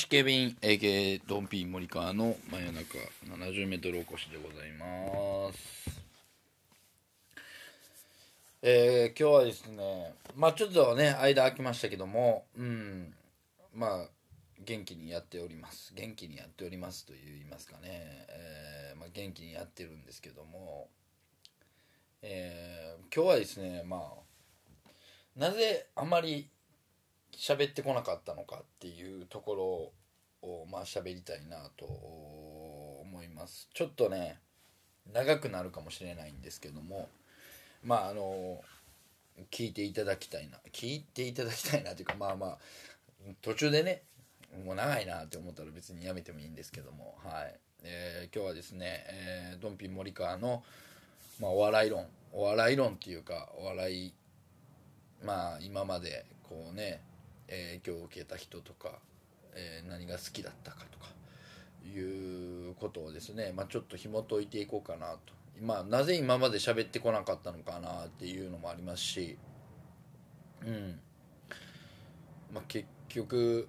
[0.00, 2.96] MC ケビン AK ドンピー森川の真夜中
[3.26, 6.00] 70m おこしでございます。
[8.62, 13.12] えー、今日はですねまあちょっとね間空きましたけどもうん
[13.74, 14.08] まあ
[14.64, 15.92] 元気にやっております。
[15.94, 20.88] 元気にやっておりますと言いますかね、えーまあ、元気にやってるんですけども
[22.22, 24.90] えー今日はですねまあ
[25.36, 26.48] なぜあまり
[27.36, 29.92] 喋ってこなかったのかっていうとこ
[30.42, 33.68] ろをまあ喋りたいなと思います。
[33.72, 34.38] ちょっとね
[35.12, 37.08] 長くなるかもしれないんですけども
[37.82, 38.62] まああの
[39.50, 42.58] 聞いていただきたいな聞いていただきたいなというかまあまあ
[43.42, 44.02] 途中でね
[44.64, 50.62] もう長いなって思ったら別にやめてもいいんですけどもはい、えー今日はですね、えードンピン森川の、
[51.40, 54.12] まあ、お笑い論お笑い論っていうかお笑い
[55.24, 57.00] まあ今までこうね
[57.50, 58.98] 影響を受けた人とか、
[59.54, 61.06] え何が好きだったかとか
[61.84, 61.98] い
[62.70, 65.18] うことをですね、まあ、ちょっと紐解いていこうかなと、
[65.60, 69.38] まあ、なぜ今まで喋ってこなかったのかなっていうのもありますし
[70.66, 71.00] うん。
[72.52, 73.68] まあ結局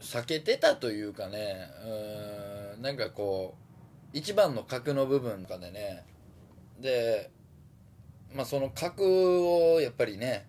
[0.00, 1.68] 避けてたというかね
[2.76, 6.04] うんなんかこう一番の核の部分とかでね
[6.80, 7.30] で
[8.34, 10.46] まあその核をやっぱりね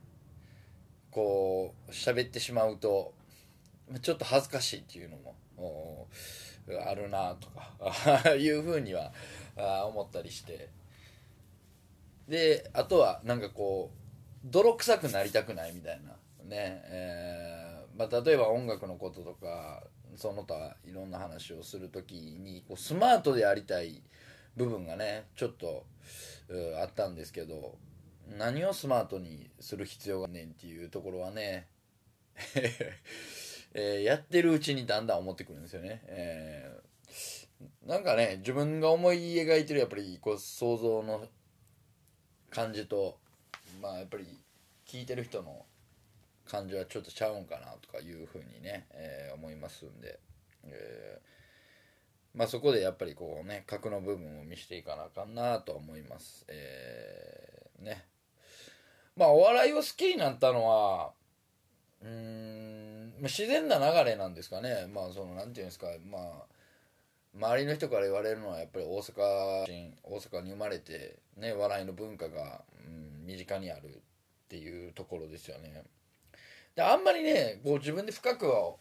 [1.16, 3.13] こう喋ってしまうと
[4.02, 5.16] ちょっと恥ずかしいっていうの
[5.55, 6.09] も
[6.85, 9.13] あるなとか いうふうには
[9.88, 10.67] 思ったりして。
[12.28, 13.97] であとはなんかこう
[14.45, 19.84] 泥臭くなりたくないみたいなねえーまあ、例えば音楽のこととか
[20.16, 24.01] その他いろんな話をする時にこうスマートでありたい
[24.57, 25.85] 部分がねちょっと
[26.81, 27.78] あったんですけど
[28.38, 31.68] 何をスマートにする必要がねんっていうところはね、
[33.74, 36.85] えーやってるうちにだんだん思ってくるんですよね、えー
[37.85, 41.25] なんかね自分が思い描いてるやっぱりこう想像の
[42.50, 43.18] 感じと
[43.81, 44.25] まあやっぱり
[44.85, 45.66] 聞いてる人の
[46.46, 50.19] 感じはちょっとちゃうんかなとかいうふうにね、えー思いますんで、
[50.64, 56.46] えーまあそこでやっぱりこうね核の部分を見せていかなあかんなとは思います。
[56.50, 58.15] えーね。
[59.16, 61.12] まあお笑いを好きになったのは
[62.03, 64.88] うん自然な流れなんですかね。
[64.94, 65.88] まあそのなんていうんですか。
[66.09, 66.46] まあ
[67.36, 73.92] 周りの人から言われるのはやっぱり大阪人大阪に生まれてね笑いの文化が、うん、身近にあるっ
[74.48, 75.84] ていうところですよね。
[76.76, 78.76] であんまりねこう自分で深くは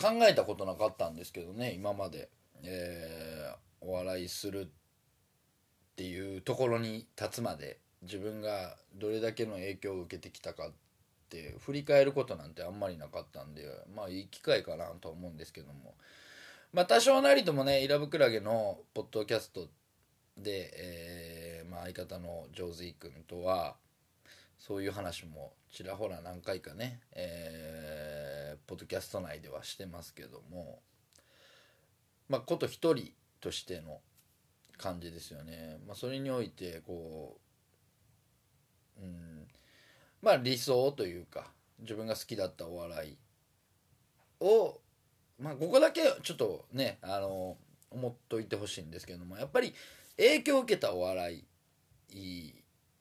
[0.00, 2.28] 考えたことなかったんですけどね今まで、
[2.62, 4.68] えーお笑いするっ
[5.96, 7.78] ていうところに立つまで。
[8.02, 10.72] 自分がどれだけの影響を受けてきたかっ
[11.28, 13.64] て振り返ることなんてあんまりなかったんで
[13.94, 15.94] まあいい機会かなとは思うんですけども
[16.72, 19.68] まあ多少なりともねイラブクラゲのポッドキャスト
[20.36, 23.76] で、えーまあ、相方のジョーズイ君とは
[24.58, 28.32] そういう話もちらほら何回かね、えー
[28.66, 30.78] ポッドキャスト内ではしてますけども
[32.28, 34.00] まあこと一人としての
[34.78, 35.78] 感じですよね。
[35.86, 37.36] まあ、それにおいてこ
[39.02, 39.46] う、ん、
[40.22, 41.46] まあ理想というか
[41.80, 43.16] 自分が好きだったお笑い
[44.40, 44.80] を
[45.38, 47.56] まあここだけちょっとねあの
[47.90, 49.74] 思っといてほしいんですけどもやっぱり
[50.16, 51.44] 影響を受けたお笑
[52.10, 52.54] い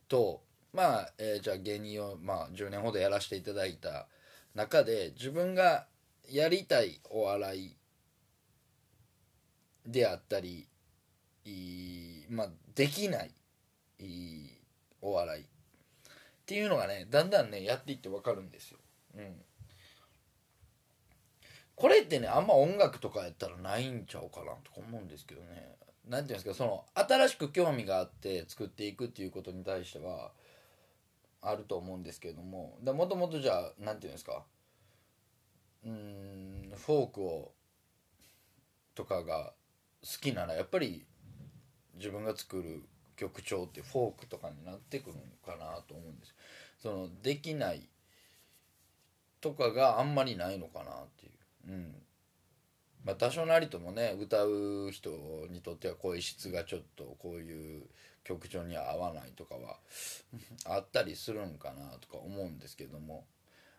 [0.08, 0.42] と
[0.74, 4.08] まあ、えーじゃあ芸人を、まあ、10年ほどやらせていただいた
[4.56, 5.86] 中で自分が
[6.30, 7.76] やりたいお笑い
[9.86, 10.68] であったり
[11.44, 13.32] いいまあできない
[14.00, 14.50] いい
[15.02, 15.46] お笑い
[16.52, 18.78] っていうのがねだんだんねやっていって分かるんですよ。
[19.16, 19.42] うん。
[21.76, 25.78] これってねあんま音楽とかやったらないんちゃうかなとか思うんですけどね。
[26.10, 30.32] なんていうんですかその新しく興味があって作っていくっていうことに対しては
[31.42, 32.78] あると思うんですけれども。
[32.84, 34.44] もともとじゃあなんていうんですか
[35.86, 37.54] うんフォークを
[38.94, 39.54] とかが
[40.04, 41.06] 好きならやっぱり
[41.96, 42.84] 自分が作る
[43.22, 46.34] 曲調ってフォークとかになってくるのかなと思うんです。
[46.82, 47.88] そのできない
[49.40, 51.30] とかがあんまりないのかなってい
[51.70, 51.72] う。
[51.74, 51.96] うん。
[53.04, 55.10] まあ多少なりともね歌う人
[55.50, 57.84] にとっては声質がちょっとこういう
[58.24, 59.78] 曲調に合わないとかは
[60.66, 63.26] あったりするんかなとか思うんですけども。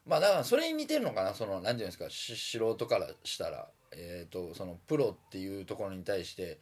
[0.04, 3.70] まあだからそれに似てるのかなその何て言うんですか素人からしたら。
[3.94, 6.58] えっ、とそのプロっていうところに対して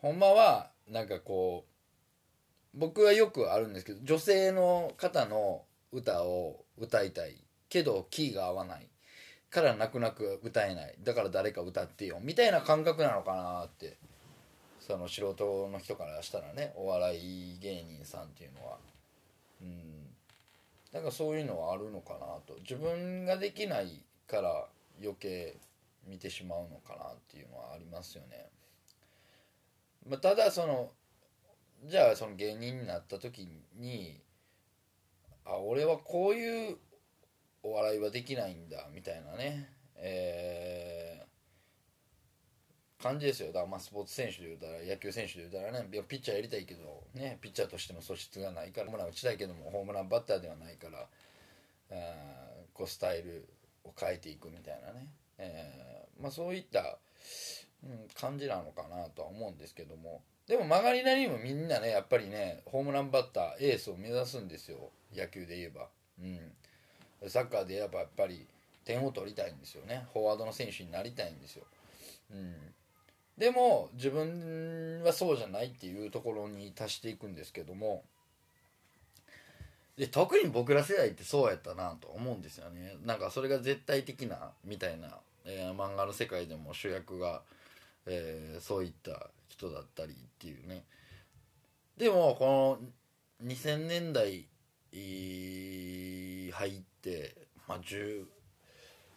[0.00, 1.71] ほんまはなんかこう
[2.74, 7.36] 僕はよくあるんですけど女性の方の歌を歌いたい
[7.68, 8.86] けどキーが合わない
[9.50, 10.94] から泣く泣く歌えない。
[11.02, 13.98] だから誰か歌ってよみたいな感覚なのかなって
[14.80, 18.78] その素人の人からしたらねお笑い芸人さんっていうのは。
[19.60, 20.08] うん。
[20.92, 22.58] なんかそういうのはあるのかなと。
[22.60, 24.66] 自分ができないから
[25.00, 25.56] 余計
[26.06, 28.48] 見てしまうのかなっていうのはありますよね、
[30.08, 30.90] まあ、ただその
[31.84, 34.20] じゃあその芸人になった時に
[35.44, 36.76] あ俺はこういう
[37.62, 39.68] お笑いはできないんだみたいなね
[40.04, 43.48] えー、感じですよ。
[43.48, 51.06] だからまあスポーツ選手で言うたら野球選手で言うたらねピッチャーやりたいけどねピッチャーとしての素質がないからホームラン打ちたいけどもホームランバッターではないから
[51.92, 51.94] あ
[52.74, 53.48] こうスタイル
[53.84, 55.06] を変えていくみたいなね、
[55.38, 56.98] えー、まあ、そういった、
[57.84, 60.22] うん、感じなのかなとは思うんですけども。
[60.46, 64.90] でも曲がりなりにもみんなねやっぱりねホームランバッターエースを目指すんですよ。
[65.14, 65.88] 野球で言えば。
[66.20, 66.52] うん。
[67.28, 68.46] サッカーで言えばやっぱり
[68.84, 70.06] 点を取りたいんですよね。
[70.12, 71.64] フォワードの選手になりたいんですよ、
[72.32, 72.54] うん、
[73.38, 78.02] でも自分はそうじゃないっていうところに達していくんですけども。
[79.96, 82.96] で特に僕ら世代ってそうやったなと思うんですよね。
[83.04, 87.42] なんかそれが絶対的なみたいな、えー、漫画の世界でも主役が、
[88.06, 89.28] えー、そういった
[89.62, 90.84] 人だったりっていうね。
[91.96, 92.78] でもこ
[93.40, 94.48] の2000年代
[94.92, 97.36] 入って、
[97.68, 97.80] まあ、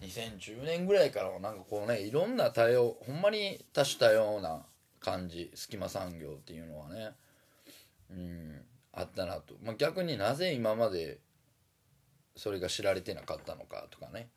[0.02, 4.66] 2010年ぐらいからなんかこうねいろんな多様ほんまに多種多様な
[5.00, 7.12] 感じ隙間産業っていうのはね
[8.12, 8.62] うん
[8.94, 11.20] あったなと、まあ、逆になぜ今まで
[12.36, 14.30] それが知られてなかったのかとかね。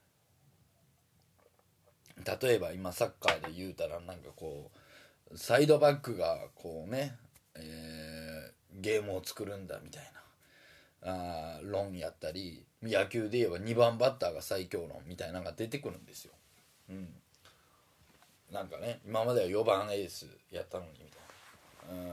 [2.42, 4.78] 例えば今サッカーで言うたらなんかこう
[5.34, 7.16] サイドバックがこうね、
[7.54, 10.18] えー、ゲームを作るんだみたいな
[11.10, 16.32] あ論やったり野球で言えば2番バッターが最強論みたいなのが出てくるんですよ。
[16.90, 17.08] うん、
[18.52, 22.02] なんかね今までは4番エースやったのにみたいな。
[22.02, 22.10] うん、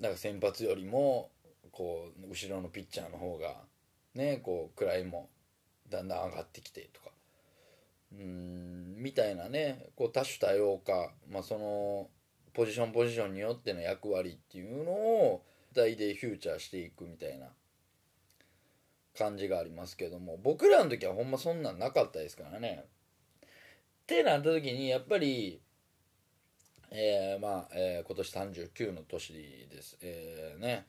[0.00, 1.30] だから先発よりも
[1.70, 3.56] こう後ろのピッチャーの方が
[4.14, 5.28] ねこう位も
[5.88, 7.10] だんだん上がってきてとか
[8.18, 12.08] うんみたいなねこう多種多様化、まあ、その
[12.52, 15.42] ポジションポジションによっての役割っていうのを
[15.74, 17.46] 体でフューチャーしていくみたいな
[19.16, 22.84] 感じがありますけども僕らの時はほんまそんなんなかったですからね。
[23.42, 25.60] ってなった時にやっぱり
[26.94, 28.32] えー、まあ、えー、今年
[28.68, 29.32] 39の年
[29.70, 29.96] です。
[30.02, 30.86] えー、ね、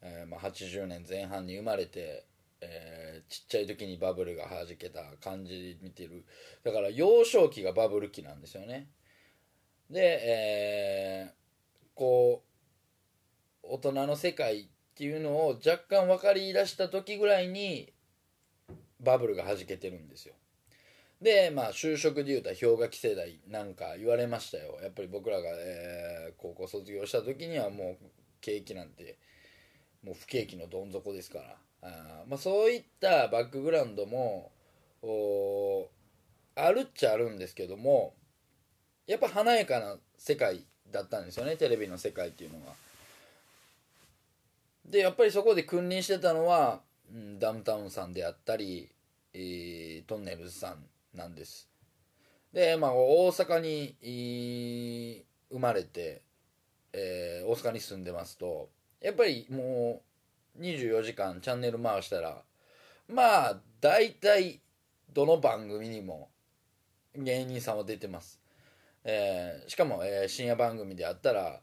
[0.00, 2.24] え、まあ、80年前半に生まれて、
[2.62, 6.24] えー、ちっちゃい時にバブルがはじけた感じ見てる。
[6.64, 8.88] だから幼少期がバブル期なんですよね。
[9.90, 12.52] で、えー、こう、
[13.62, 17.92] 大人の世界っていうのを若干分かり出した時ぐらいに
[19.00, 20.34] バブルがはじけてるんですよ
[21.20, 28.06] でまあ就職でいうたら氷河期世代なんか言われましたよやっぱり僕らが、えー、高校卒業した時にはもう
[28.40, 29.18] 景気なんて
[30.04, 34.50] もう不景気のどん底ですからあ、まあ、そういったバックグラウンドも
[36.54, 38.14] あるっちゃあるんですけども
[39.06, 42.74] やっぱ華やかな世界だったんですよねテレビの世界っていうのは。
[44.84, 46.80] でやっぱりそこで君臨してたのは、
[47.12, 48.90] うん、ダウンタウンさんであったり、
[49.32, 50.84] えー、トンネルズさん
[51.16, 51.68] なんです
[52.52, 56.22] でまあ大阪に生まれて、
[56.92, 58.68] えー、大阪に住んでますと
[59.00, 60.11] やっぱりもう
[60.60, 62.42] 24時間チャンネル回したら
[63.08, 64.60] まあ大体
[65.12, 66.28] どの番組にも
[67.16, 68.40] 芸人さんは出てます、
[69.04, 71.60] えー、しかも、えー、深夜番組であったら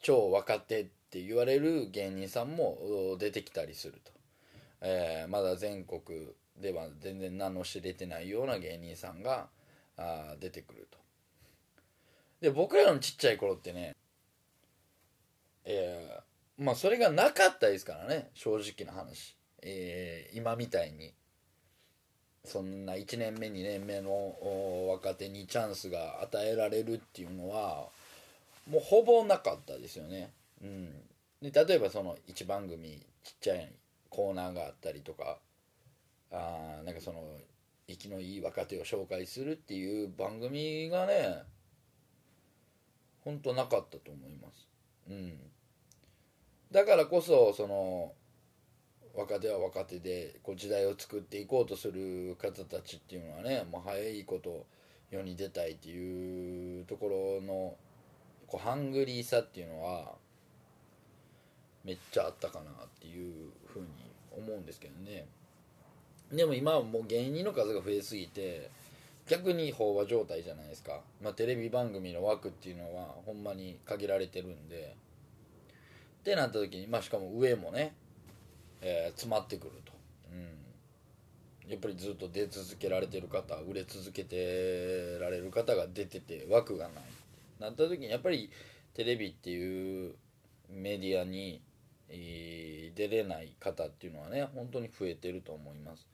[0.00, 4.12] 超若手って言われる芸人さんも出てきたりすると、
[4.80, 6.00] えー、まだ全国
[6.60, 9.48] では全然名の知れてないような芸人さんが
[9.96, 10.98] あ出てくると。
[12.40, 13.96] で僕らのちっちゃい頃ってね
[15.66, 16.20] えー、
[16.58, 21.12] まあそれがなかったですからね正直な話、えー、今みたいに。
[22.46, 27.88] そんな1年目2年目の若手にチャンスが与えられるっていうのは
[28.70, 30.30] もうほぼなかったですよね。
[30.62, 30.88] うん、
[31.42, 33.72] で例えばその1番組ちっちゃい
[34.08, 35.38] コーナーがあったりとか
[36.30, 37.22] あなんかその
[37.88, 41.42] 生きのいい若手を紹介するっていう番組がね
[43.24, 44.68] 本当なかったと思います。
[45.10, 45.36] うん。
[46.72, 48.12] だからこそその
[49.14, 54.66] 若手は若手でこう時代を作っていこうとする方たちっていうのはねもう早いこと
[55.10, 57.76] 世に出たいっていうところの
[58.46, 60.12] こうハングリーさっていうのは
[61.84, 63.86] めっちゃあったかなっていうふうに
[64.36, 65.26] 思うんですけどね。
[66.32, 68.68] でも今はもう芸人の数が増えすぎて
[69.28, 74.96] 逆に飽和状態じゃないですか、まあ、テレビ番組の枠っていうのはほんまに限られてるんで。
[76.26, 77.94] ってなった時に、まあ、しかも上もね、
[78.80, 79.92] えー詰まってくると、
[80.32, 86.94] うん、やっぱりずっと出続けられてる方売れ続けてられる方が出てて枠がない
[87.60, 88.50] なった時にやっぱり
[88.94, 90.16] テレビっていう
[90.68, 91.62] メディアに、
[92.08, 96.08] えー出れない方っていうのはね本当に増えてると思います。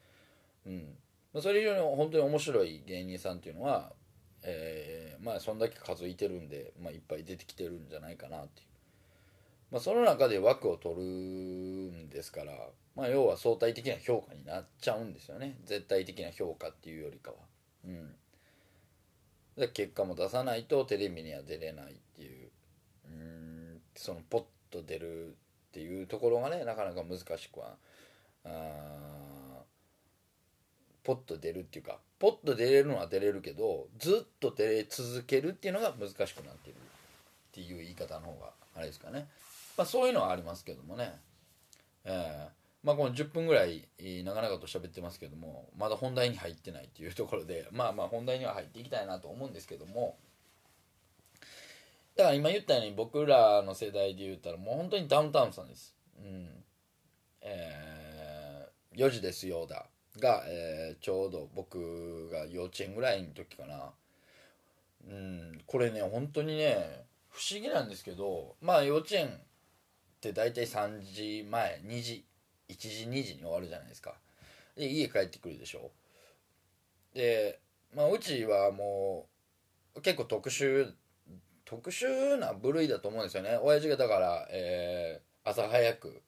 [0.66, 0.96] うん。
[1.32, 3.92] ま、それ以上に本当に面白い芸人さんっていうのは、
[4.42, 8.66] えーまあそんだけ数いてるんで、まあ、いっぱい出てきてるんじゃないかなっていう、
[9.72, 12.52] まあ、その中で枠を取るんですから、
[12.94, 15.56] まあ、要は相対的な評価になっちゃうんですよね。
[15.64, 17.36] 絶対的な評価っていうよりかは。
[17.86, 18.14] うん。
[19.56, 22.50] で結果も出さないとテレビには出れないっていう。
[23.06, 23.80] うん。
[23.96, 25.30] そのポッと出るっ
[25.72, 27.76] ていうところがねなかなか難しくは
[28.44, 28.50] あ
[31.02, 36.76] ポッと出るっていうかポッと出れるのは出れるけどずっと出れ続けるっていうのが難しくなってるっ
[37.52, 39.28] ていう言い方の方があれですかね。
[39.82, 41.12] まあそういうのはありますけどもね。
[42.04, 43.88] えーまあこの10分ぐらい
[44.24, 50.16] 長々と喋ってますけどもまだ本題に入ってないっていうところでまあまあ本題には入っていきたいなと思うんですけども。
[52.16, 55.94] だから今言ったように僕らの世代で言ったらもう本当にダウンタウンさんです。
[56.18, 56.48] うん。
[57.40, 59.86] えー、4時ですよだ。
[60.18, 63.92] が、えーちょうど僕が幼稚園ぐらいの時かな。
[65.08, 65.60] うん。
[65.66, 69.40] これね本当にね不思議なんですけどまあ幼稚園
[70.22, 72.24] って大体3時前2時
[72.68, 74.14] 1時2時に終わるじゃないですか。
[74.76, 75.90] で家帰ってくるでしょ。
[77.12, 77.58] で
[77.92, 79.26] まあうちはも
[79.96, 80.92] う結構特殊
[81.64, 83.58] 特殊な部類だと思うんですよね。
[83.60, 86.22] 親父がだから、えー朝早く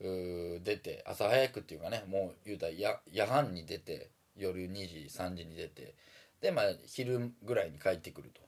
[0.00, 5.94] 出て朝早くっていうかねもう言うたらや夜半に出て夜2時3時に出て
[6.40, 8.40] でまあ昼ぐらいに帰ってくると。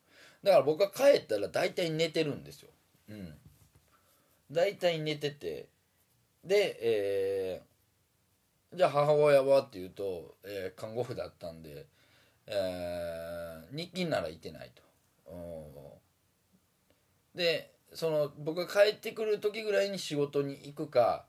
[0.42, 2.70] だから僕が帰ったら大体寝てるんですよ。
[3.10, 3.34] うん。
[4.50, 5.68] 大体寝てて。
[6.44, 7.70] で、えー
[8.72, 11.86] じゃあ母親はっていうと、えー看護婦だったんで、
[12.46, 14.82] えー日勤ならいてないと。
[17.34, 21.24] でその僕が帰ってくる時ぐらいに仕事に行くか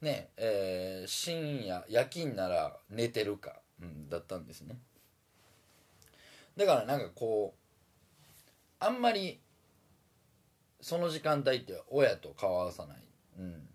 [0.00, 4.76] ねえー深夜夜勤なら寝てるか、うん、だったんですね。
[6.56, 9.40] だからなんかこうあんまり
[10.86, 12.98] その時間帯って親と顔合わさない、
[13.40, 13.68] うん、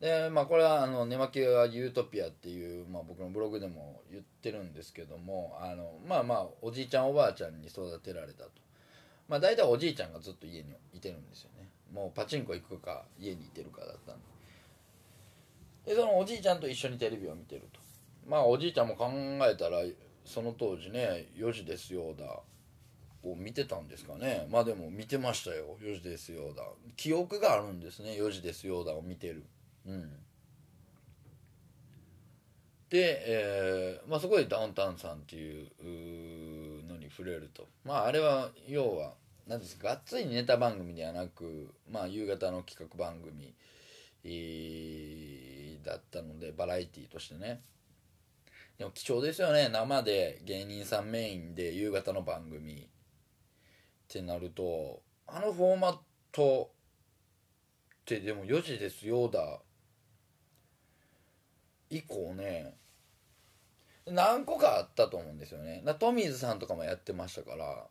[0.00, 8.50] でまあこれはあの「寝巻きはユートピア」っていう、まあ、僕のブログでも言ってるんですけどもあのまあまあおじいちゃんおばあちゃんに育てられたと。
[9.28, 11.68] まあ大体おじいちゃんがずっと家にいてるんですよね。
[11.92, 14.18] もうパチンコ行くか家にいてるかだったん
[15.84, 15.94] で。
[15.94, 17.80] でそのおじいちゃんと一緒にテレビを見てると。
[18.26, 19.10] まあおじいちゃんも考
[19.42, 19.82] えたら
[20.24, 22.40] その当時ね「4時ですよ」だ。
[23.32, 24.46] を見てたんですかね。
[24.50, 26.62] まあでも見てましたよ「4時ですよ」だ。
[26.96, 29.44] 記憶があるんですね「4時ですよ」だを見てる。
[29.86, 30.24] うん。
[32.88, 37.68] で、えーまあ、そこでダウンタウンさんっていうのに触れると。
[37.84, 39.14] まああれは要は
[39.46, 43.54] 何ですかがっつりネタ番組ではなく、まあ、夕方の企画番組、
[45.82, 47.62] だったのでバラエティーとしてね。
[48.76, 49.68] でも貴重ですよね。
[49.70, 52.88] 生で芸人さんメインで夕方の番組。
[54.08, 55.98] ってなるとあのフォーマッ
[56.32, 59.60] トってでも4時ですよだ。
[61.90, 62.74] 以降ね
[64.06, 65.82] 何個かあったと思うんですよね。
[65.84, 67.86] だトミーズさんとかもやってましたから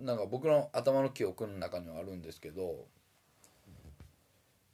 [0.00, 2.86] なんか僕の頭の記憶の中にはあるんですけど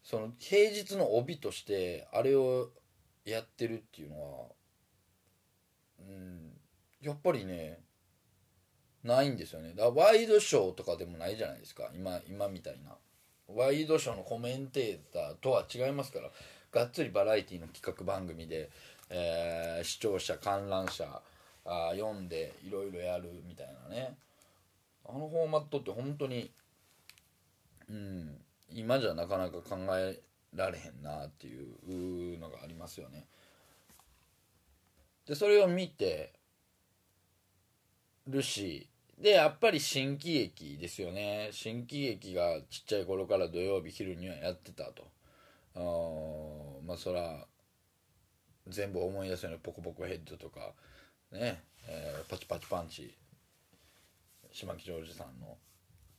[0.02, 2.71] その平日の帯としてあれを
[3.25, 4.47] やってるっていうのは
[6.00, 6.52] うん
[7.02, 7.80] やっぱりね
[9.09, 9.71] ないんですよね。
[9.71, 11.91] だからワイドショーとかでもないじゃないですか。
[11.95, 12.97] 今今みたいな。
[13.49, 16.31] ワイドショーのコメンテーターとは違いますから。
[16.71, 18.71] がっつりバラエティの企画番組で、
[19.09, 21.23] えー視聴者観覧車
[21.65, 24.17] あ読んでいろいろやるみたいなね。
[25.07, 26.50] あのフォーマットって本当に
[27.88, 28.38] うん
[28.71, 30.21] 今じゃなかなか考え
[30.55, 33.27] られへんなっていうのがありますよね。
[35.27, 36.33] でそれを見て
[38.27, 38.88] るし
[39.21, 41.49] でやっぱり新喜劇ですよね。
[41.51, 45.11] 新喜劇がちっちゃい頃から土曜日昼にはやってたと。
[45.75, 45.81] あ
[46.87, 47.47] まあそら
[48.69, 50.73] 全部思い出すよねポコポコヘッドとか
[51.33, 53.15] ね、えーパチパチパンチ
[54.53, 55.57] 島木ジョージさんの。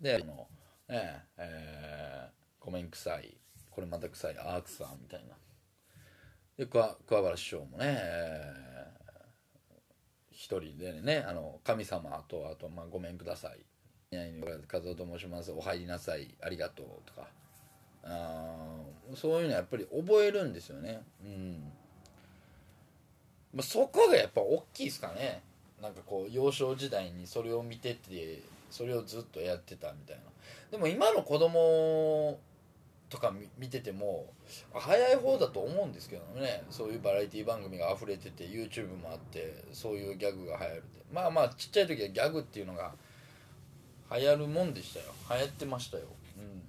[0.02, 0.48] であの
[0.90, 3.38] ねえーごめん臭い
[3.70, 5.36] これまた臭いアークさんみたいな。
[6.58, 8.79] で桑原師匠もね、えー
[10.40, 13.60] 一人でねあの神様とあと、まあ、ごめんください
[14.72, 15.52] 「和夫と申します。
[15.52, 16.34] お入りなさい。
[16.42, 17.28] ありがとう」とか。
[18.02, 18.56] あ
[19.14, 21.02] そういうのやっぱり覚えるんですよね。
[21.22, 21.72] うん、
[23.54, 25.44] まあ、そこがやっぱ大きいですかね。
[25.82, 28.42] なんかこう幼少時代にそれを見てて
[28.72, 30.24] それをずっとやってたみたいな。
[30.72, 32.40] でも今の子供
[33.10, 34.32] とか見てても
[34.72, 36.64] 早い方だと思うんですけどね。
[36.70, 41.06] そういうバラエティ番組が溢れてて YouTube もあってそういうギャグが流行るって。
[41.12, 42.94] まあまあちっちゃい時はギャグっていうのが
[44.12, 45.06] 流行るもんでしたよ。
[45.32, 46.04] 流行ってましたよ。
[46.38, 46.62] うん。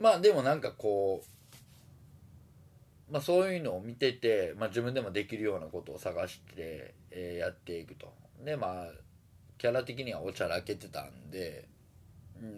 [0.00, 1.22] まあでもなんかこ
[3.08, 8.12] うまあそういうのを見てて、まあ、自分でもできるようなことを探して、えーやっていくと。
[8.44, 8.86] でまあ
[9.58, 11.68] キャラ的にはおちゃらけてたんで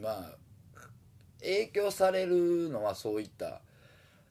[0.00, 0.41] まあ
[1.42, 3.60] 影響されるのはそういった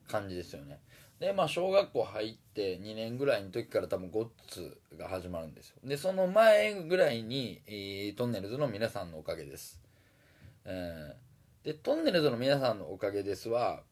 [0.08, 0.80] 感じですよね。
[1.20, 5.76] でまあ小学校入って2年ぐらいの時から多分ゴッツが始まるんですよ。
[5.84, 9.80] でその前ぐらいに、えートンネルズの皆さんのおかげです、
[10.66, 13.84] えーでトンネルズの皆さんのおかげですは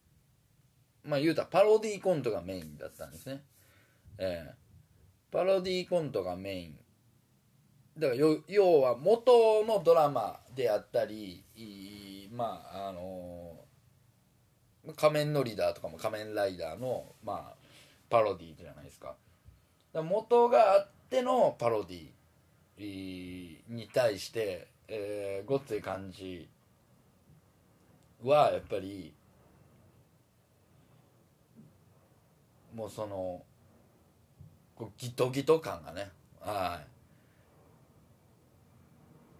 [1.03, 3.43] まあ言うたらパロディーコントがメインだったんですね。
[4.17, 4.69] えー
[5.31, 6.79] パロディーコントがメイン。
[7.99, 11.43] だから要は元のドラマであったり
[12.39, 17.55] まああのー仮面のリーダーとかも仮面ライダーのまあ
[18.09, 19.13] パロディじゃないですか。
[19.91, 22.07] だ元があってのパロディ
[22.81, 26.47] いに対して、えーごっつい感じ
[28.23, 29.13] はやっぱり
[32.73, 33.43] もうその
[34.75, 36.79] こうギトギト感がねは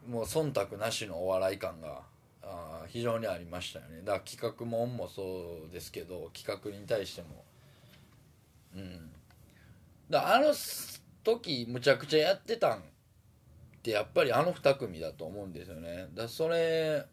[0.08, 0.12] い。
[0.12, 2.09] もう忖度なしのお笑い感が
[2.50, 4.00] あ非常にありましたよね。
[4.00, 7.44] だから企画もんもそうですけど企画に対しても。
[8.76, 9.12] うん。
[10.10, 10.54] だあの
[11.24, 12.82] 時むちゃくちゃやってたんっ
[13.84, 16.08] てやっぱりあの2組だと思うんですよね。
[16.14, 17.06] だそれ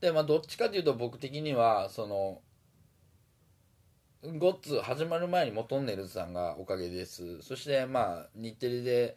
[0.00, 2.40] でまあどっちかというと僕的にはその
[4.38, 7.42] ゴッツ始まる前にモトンネルズさんがおかげです。
[7.42, 9.16] そしてまあ日テレで、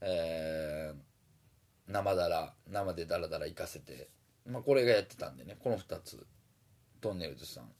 [0.00, 1.12] えー
[1.88, 4.08] 生だら生でダラダラ行かせて、
[4.46, 6.26] まあ、これがやってたんでねこの2つ
[7.00, 7.70] トンネルズさん。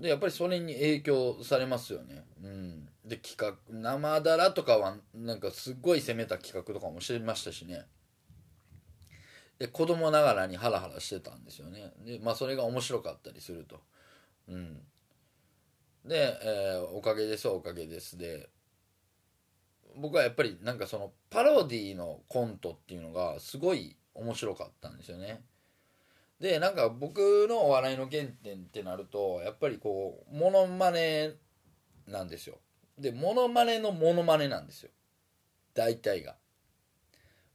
[0.00, 2.24] でやっぱりそれに影響されますよね。
[2.42, 2.88] うん。
[3.04, 7.84] で企画生だらとかはなんかすっごい攻めた企画とかもしてましたしね。
[9.58, 11.92] で子供ながらにハラハラしてたんですよね。
[12.04, 13.80] でまあそれが面白かったりすると。
[14.48, 14.80] うん。
[16.04, 18.48] で、えーおかげですおかげです」で
[19.96, 25.42] 僕はやっぱりなんかそのパロディのコントっていうのがすごい面白かったんですよね。
[26.40, 31.32] でなんか僕のお笑いの原点ってなるとやっぱりこうモノマネ
[32.08, 32.58] なんですよ。
[32.98, 34.90] でモノマネのモノマネなんですよ。
[35.74, 36.34] 大体が。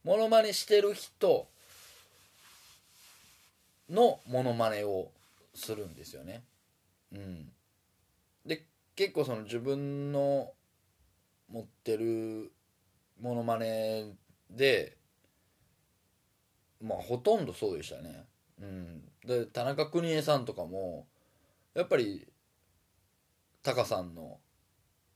[0.04, 1.48] モノマネしてる人
[3.90, 5.10] のモノマネを
[5.54, 6.42] するんですよね。
[7.12, 7.52] うん。
[8.46, 8.64] で
[8.96, 10.52] 結構その自分の
[11.50, 12.52] 持ってる
[13.20, 14.06] モノマネ
[14.50, 14.96] で
[16.80, 18.24] まあほとんどそうでしたね。
[18.60, 19.02] うん。
[19.24, 21.06] で田中邦衛さんとかも
[21.74, 22.26] やっぱり
[23.62, 24.38] タカさんの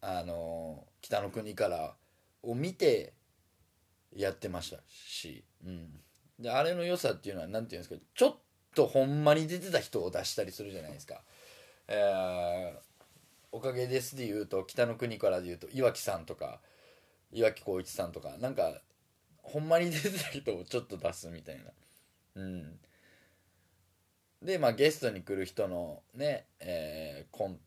[0.01, 1.95] あの北の国から
[2.43, 3.15] を見て
[4.15, 5.89] やってましたし、うん、
[6.41, 8.37] であれの良さっていうのは何て言うんですかちょっ
[8.75, 11.23] とほんまに出てた人を出したりするじゃないですか。
[11.89, 12.92] えー
[13.53, 16.61] おかげですで言うと北の国からで言うと岩城さんとか
[17.31, 18.81] 岩城浩一さんとかなんか
[19.43, 21.65] ほんまに出てた人をちょっと出すみたいな。
[22.37, 22.79] うん。
[24.41, 27.59] でまあゲストに来る人のねえー、コン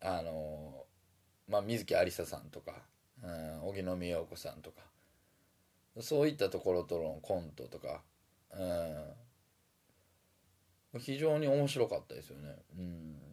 [0.00, 0.84] あの
[1.48, 2.72] まあ水木有沙さんとか、
[3.22, 4.82] うん、荻野目洋子さんとか
[6.00, 8.02] そういったところとのコントとか、
[10.92, 12.56] うん、非常に面白かったですよね。
[12.76, 13.31] うん。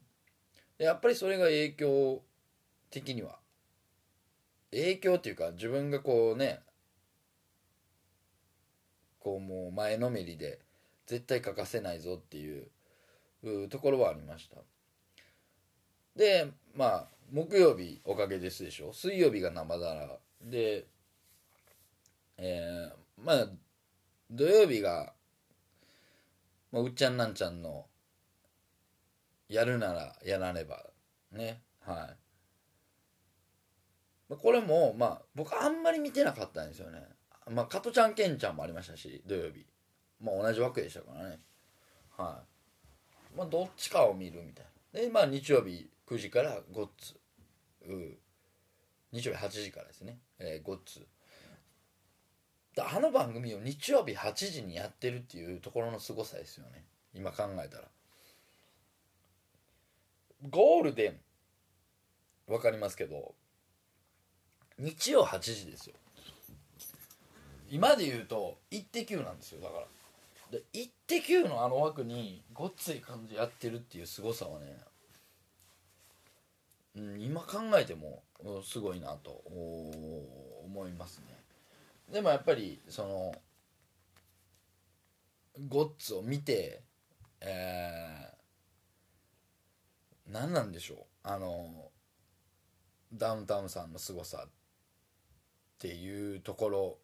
[0.80, 2.24] やっぱりそれが影響
[2.90, 3.38] 的には。
[4.72, 6.60] 影響っていうか自分がこうね
[9.20, 10.60] こうもう前のめりで
[11.08, 12.68] 絶対欠かせないぞっていう
[13.70, 14.58] ところはありました。
[16.16, 18.94] でまあ木曜日おかげですでしょ？
[18.94, 20.18] 水曜日が生だら。
[20.42, 20.86] で
[22.38, 23.48] えー、まあ
[24.32, 25.14] 土曜日が、
[26.72, 27.89] まあ、うっちゃんなんちゃんの
[29.50, 30.86] やるならやらねば。
[31.32, 31.62] ね。
[31.82, 32.16] は
[34.30, 34.36] い。
[34.36, 37.02] これもまあ僕あんまり見てなかったんですよね。
[37.52, 39.66] まあ加トちゃんケンちゃんもありましたし土曜日。
[40.22, 41.40] まあ同じ枠でしたからね。
[42.16, 42.44] は
[43.34, 43.38] い。
[43.38, 45.02] まあどっちかを見るみたいな。
[45.02, 47.16] でまあ日曜日9時からゴッツ
[47.88, 48.18] う
[49.12, 51.08] 日曜日8時からですね、えー、ゴッツ
[52.78, 56.86] あの番組を日曜日8時にやってるっていうところのすごさですよね。
[57.14, 57.88] 今考えたら。
[60.48, 61.20] ゴールデン
[62.48, 63.36] 分かりますけど
[64.78, 65.96] 日曜8時ですよ
[67.70, 74.78] 今で言うと「イッテ Q!」なんですよだからで「イッテ Q!」のあの枠にごっつい感じやってるっていうすごさはね、
[76.96, 78.24] うん、今考えても
[78.64, 79.32] すごいなと
[80.66, 81.26] 思いますね
[82.12, 83.36] でもやっぱりその
[85.68, 86.82] ゴッツを見て
[87.42, 88.39] えー、
[90.30, 90.98] 何なんでしょう？
[91.24, 91.92] あの
[93.14, 94.50] ダウンタウンさんの凄さっ
[95.80, 96.98] ていうところ。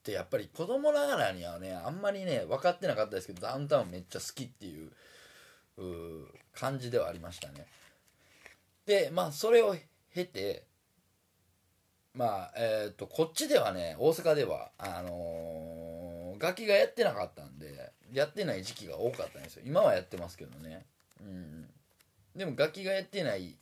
[0.00, 4.90] ってやっぱり子供ながらにはねあんまりね分かってなかったですけどダウンタウンめっちゃ好きっていう
[6.52, 7.66] 感じではありましたね。
[8.84, 9.76] でまあそれを
[10.12, 10.66] 経て
[12.14, 19.62] まあえっ、ー、とこっちではね大阪ではあのー、楽器がやってなかったんでやってない時期が多かったんですよ。
[19.64, 20.84] 今はやってますけどね。
[21.20, 21.61] うん。
[22.34, 23.56] でも楽器がやってない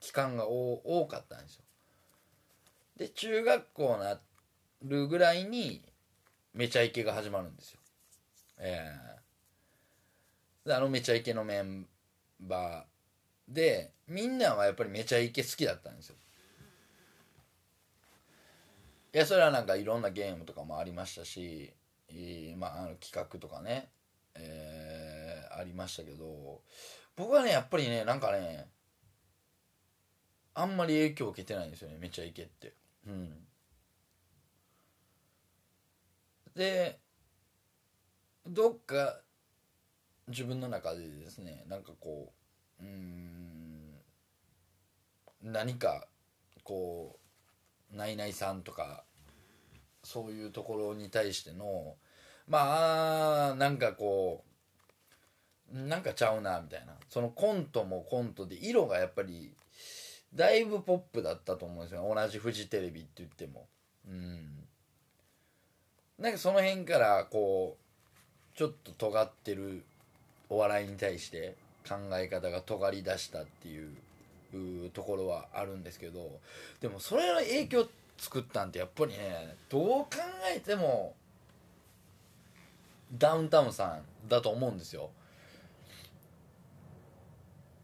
[0.00, 1.64] 期間が多かったんですよ。
[2.96, 4.20] で中学校な
[4.82, 5.82] るぐらいに
[6.52, 7.80] めちゃイケが始まるんですよ。
[8.58, 8.92] え
[10.66, 11.86] えー、あのめちゃイケのメン
[12.40, 16.16] バーでみんなはやっぱりめちゃイケ好きだったんですよ。
[19.14, 21.72] いやそれはなんかいろんなゲームとかもありましたし、
[22.56, 23.88] まあ、あの企画とかね、
[24.34, 26.60] えー、ありましたけど
[27.18, 28.68] 僕はねやっぱりねなんかね
[30.54, 32.74] あんまり影響を受けてないんですよねめちゃイケって。
[33.06, 33.32] うん。
[36.54, 36.98] で
[38.46, 39.20] どっか
[40.28, 42.32] 自分の中でですねなんかこ
[42.80, 43.94] ううん
[45.42, 46.06] 何か
[46.62, 47.18] こ
[47.92, 49.04] うナイナイさんとか
[50.04, 51.96] そういうところに対しての
[52.46, 54.47] まあなんかこう
[55.72, 56.94] なんかちゃうなみたいな。
[57.08, 59.52] そのコントもコントで色がやっぱり
[60.34, 62.12] だいぶポップだったと思うんですよ。
[62.14, 63.66] 同じフジテレビって言っても。
[64.08, 64.64] うん。
[66.18, 67.76] なんかその辺からこ
[68.54, 69.84] うちょっと尖ってる
[70.48, 71.56] お笑いに対して
[71.88, 76.40] 考え方が尖り出したっていうところはあるんですけど。
[76.80, 80.08] でもそれの影響作ったんってやっぱりねどう考
[80.54, 81.14] えても
[83.16, 85.10] ダウンタウンさんだと思うんですよ。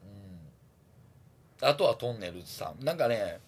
[0.02, 0.50] うん、
[1.64, 2.84] あとはトンネルズさん。
[2.84, 3.40] なんかね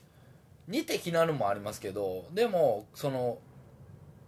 [0.68, 3.38] 似て非なるもありますけどでもその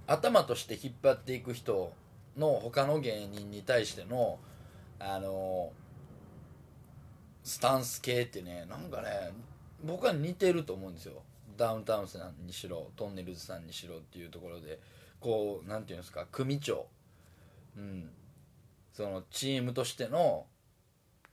[0.07, 1.93] 頭として引っ張っていく人
[2.37, 4.39] の他の芸人に対しての
[5.01, 5.73] あの
[7.43, 9.33] スタンス系ってねなんかね
[9.85, 11.23] 僕は似てると思うんですよ。
[11.57, 14.79] ダウンタウンさんにしろトンネルズさんにしろっていうところで。
[15.21, 16.87] こうなんていうんですか組長。
[17.77, 18.11] うん。
[18.93, 20.47] そのチームとしての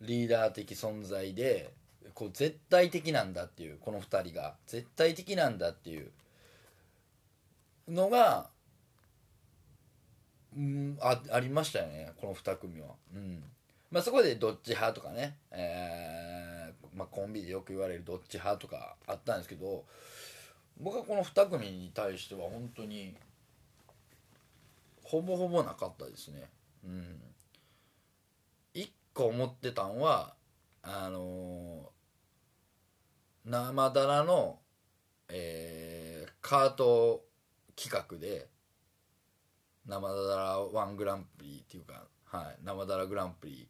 [0.02, 1.74] リーダー的存在で
[2.14, 6.12] こう絶対的なんだっていうこの2人が絶対的なんだっていう
[7.88, 8.50] のが、
[10.56, 12.88] うん、あありましたよねこの2組は。
[13.14, 13.44] うん。
[13.92, 19.86] まあ、そこでどっち派とかね、えーまあ、コンビでよく言われるどっち派とかあったんですけど
[20.80, 23.16] 僕はこの2組に対しては本当に
[25.04, 26.50] ほぼほぼなかったですね。
[26.84, 27.22] うん。
[28.74, 30.34] 一個思ってたんは
[30.88, 31.92] あの、
[33.46, 34.60] 生だらの、
[35.30, 37.24] えー、カート
[37.76, 38.48] 企画で
[39.88, 43.70] 生だらワングランプリっていうか、はい、生だらグランプリ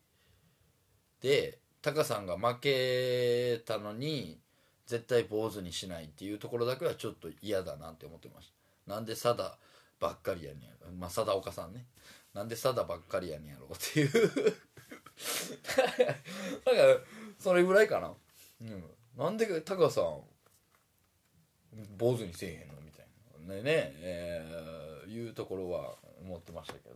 [1.21, 4.39] でタカさんが負けたのに
[4.87, 8.51] 絶対坊主にしないっていうところだけはちょっと嫌だなって思ってまし
[8.85, 8.93] た。
[8.93, 9.57] なんで貞
[9.99, 10.59] ばっかりやね
[10.89, 10.99] ん。
[10.99, 11.85] まあ貞岡さんね。
[12.33, 14.09] なんで貞ばっかりやねんやろうっていう。
[16.65, 16.97] だから
[17.39, 18.13] それぐらいかな。
[18.61, 18.94] うん。
[19.17, 20.21] なんでタカさん
[21.97, 23.05] 坊主にせえへんのみたい
[23.47, 23.55] な。
[23.55, 26.95] ねねえー、いうところは思ってましたけど。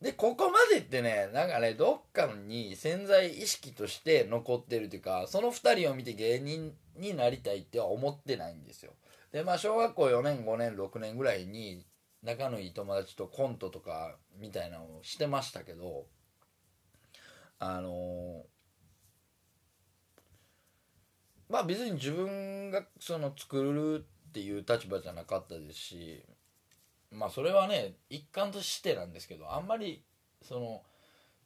[0.00, 8.92] でここまでってねなんかねどっかに潜在意識として残ってるというかその2人を見て芸人になりたいっては思ってないんですよ。
[9.32, 11.86] でまあ小学校4年5年6年ぐらいに
[12.22, 16.06] 仲のいい友達とコントとかみたいなのをしてましたけど
[17.58, 18.55] あのー
[21.48, 26.22] まあ別に自分がその作るっていう立場じゃなかったですし
[27.10, 30.02] まあそれはね一貫としてなんですけどあんまり
[30.42, 30.82] その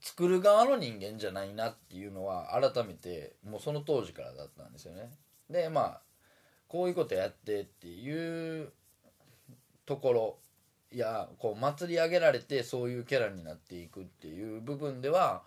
[0.00, 5.10] 作る側の人間じゃないなっていうのは改めてもうその当時からだったんですよね。
[5.50, 6.00] でまあ
[6.68, 8.72] こういうことやってっていう
[9.84, 10.38] ところ
[10.92, 15.42] やこう祭り上げられてそういうキャラになっていくっていう部分では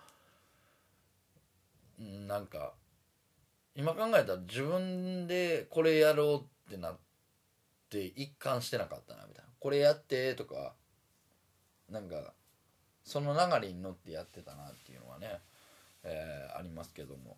[1.98, 2.74] うんなんか
[3.76, 6.98] 今考えたら自分でこれやろうってなっ
[7.90, 9.50] て一貫してなかったなみたいな。
[9.58, 10.74] これやってとか
[11.90, 12.34] なんか
[13.04, 15.40] その流れに乗ってやってたなっていうのはね、
[16.02, 17.36] えーありますけども、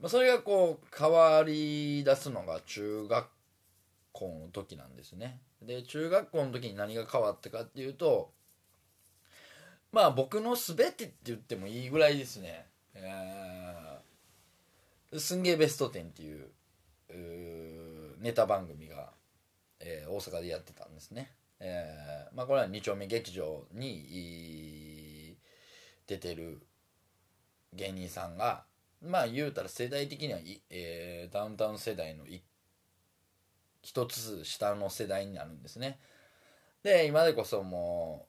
[0.00, 3.26] まあ、それがこう変わり出すのが中学
[4.12, 5.40] 校の時なんですね。
[5.60, 8.32] で中学校の時に何が変わったかっていうと
[9.92, 13.71] まあ僕の全てって言ってもいいぐらいですね、えー
[15.18, 16.50] すんげえベスト10っていう
[18.20, 19.12] ネタ番組が、
[19.80, 25.36] えー大阪でやってたんですね、えーまあ、これは2丁目劇場に
[26.06, 26.66] 出てる
[27.72, 28.64] 芸人さんが
[29.02, 32.24] まあ言うたら世代的にはい、えーダウンタウン世代の
[33.82, 35.98] 一つ下の世代になるんですね。
[36.82, 38.28] で今でこそも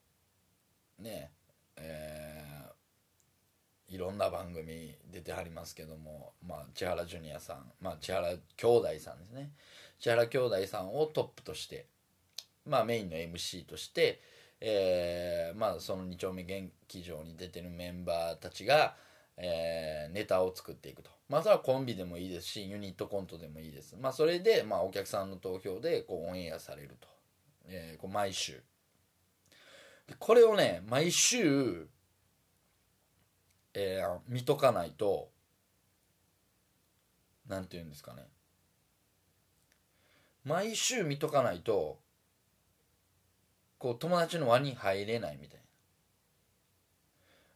[1.00, 1.32] うね
[1.76, 2.33] えー
[3.89, 9.52] いろんな番組出てはりますけども、まあ、千原ジュニアさん、まあ、千原兄弟さんですね。
[10.00, 11.88] 千原兄弟さんをトップとして、
[12.65, 14.22] まあ、メインの MC として、
[14.62, 18.96] えーまあ、その2丁目劇場に出てるメンバーたちが、
[19.38, 27.08] えーネタを作っていくと、まあ、それはコンビでもいいですしユニットコントでもいいです、まあ、それで、まあ、お客さんの投票でこうオンエアされると、
[27.67, 28.62] えーこう毎週。
[30.19, 31.88] これをね毎週
[33.74, 35.30] えー見とかないと
[37.48, 38.24] なんて言うんですかね。
[40.46, 42.00] 毎週見とかないと
[43.78, 45.64] こう友達の輪に入れないみたいな、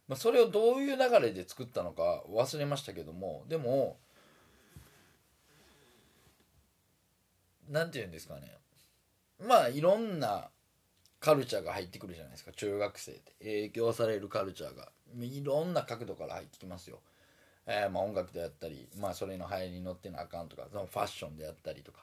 [0.08, 3.98] まあ、それをどういう流れで作ったのか忘れましたけどもでも
[7.68, 8.56] なんて言うんですかね。
[9.46, 10.48] まあいろんな
[11.20, 12.52] カルチャーが入ってくるじゃないですか。
[12.52, 14.90] 中学生で影響されるカルチャーが。
[15.20, 16.98] いろんな角度から入ってきますよ、
[17.66, 22.00] えーまあ、音楽であったり、まあ、それの流行りに乗ってなあかんとかそのファッションであったりとか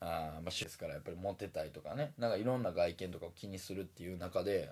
[0.00, 4.70] あ、まあ、ですからやっぱりモテたいとかねなんかいろんな外見とかを気にするっていう中で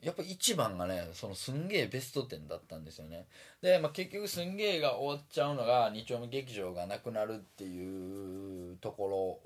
[0.00, 3.26] やっぱ一番がねそのすんげえベスト10だったんですよね。
[3.60, 9.40] で、まあ、結局すんげえが終わっちゃうのが2丁目劇場がなくなるっていうとこ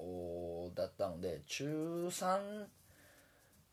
[0.77, 2.66] ろだったので中3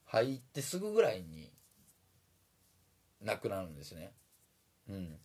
[0.10, 1.52] 入ってすぐぐらいに
[3.22, 4.12] なくなるんですね。
[4.89, 5.17] うん。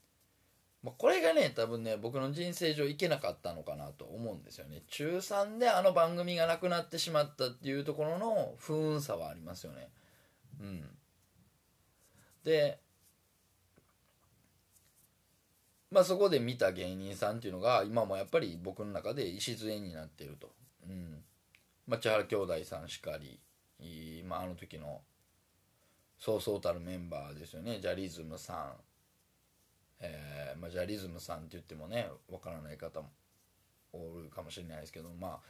[0.83, 4.83] まあ、これがね多分ね僕の人生上いけなかったのかなと思うんですよね。
[4.89, 9.89] 中3であの番組がなくなってしまったっていうところの不運さはありますよね。
[10.61, 10.85] うん。
[12.45, 12.79] で
[15.91, 20.53] まあそこで見た芸人さんっていうのが今もやっぱり僕の中で礎になってると。
[20.87, 21.25] うん。
[21.87, 23.41] まあ千原兄弟さんしかり
[24.27, 25.03] まあ、あの時の
[26.19, 27.81] そうそうたるメンバーですよね。
[27.81, 28.77] ジャリズムさん。
[30.01, 33.11] えーまあ、ジャリズムさんって言ってもねわからない方も
[33.93, 35.41] おるかもしれないですけどまあ、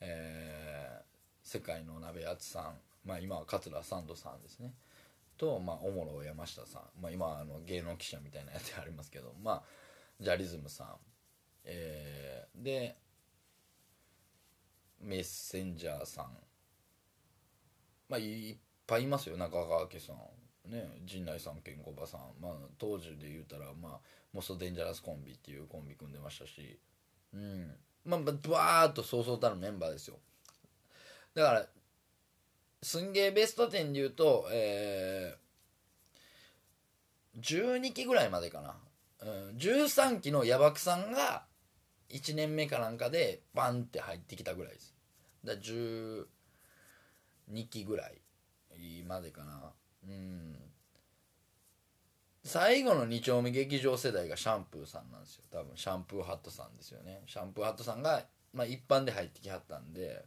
[0.00, 4.74] えー世界の鍋やつさん、まあ、今は桂サンドさんですね。
[5.38, 9.62] と、まあ、おもろ山下さん、まあ、今あの芸能記者みたいなやつありますけど、まあ、
[10.20, 10.88] ジャリズムさん、
[11.64, 12.96] えーで
[15.00, 16.45] メッセンジャーさん。
[18.08, 19.36] まあいっぱいいますよ。
[19.36, 20.70] 中川家さん。
[20.70, 20.88] ね。
[21.04, 22.20] 陣内さんケンコバさん。
[22.40, 24.00] まあ当時で言うたらまあ
[24.32, 26.78] モストデンジャラスコンビっていうコンビ組んでましたし。
[27.34, 27.74] うん。
[28.04, 30.18] まあバーッとそうそうたるメンバーですよ。
[31.34, 31.66] だから
[32.82, 38.76] すんげえベスト10で言うとえー、12期ぐらいまでかな、
[39.20, 41.44] うん、13期のヤバクさんが
[42.10, 44.94] 1年目かなんかでバンって入ってきたぐらいです。
[45.44, 45.60] だか
[47.52, 48.20] 2期ぐらい
[49.06, 49.72] までかな。
[50.08, 50.56] うん。
[52.44, 55.44] 最後の2丁目劇場世代がシャンプーさんなんですよ。
[55.50, 57.22] 多分シャンプーハットさんですよね。
[57.26, 60.24] シャンプーハットさんが、まあ、一般で入ってきはったんで。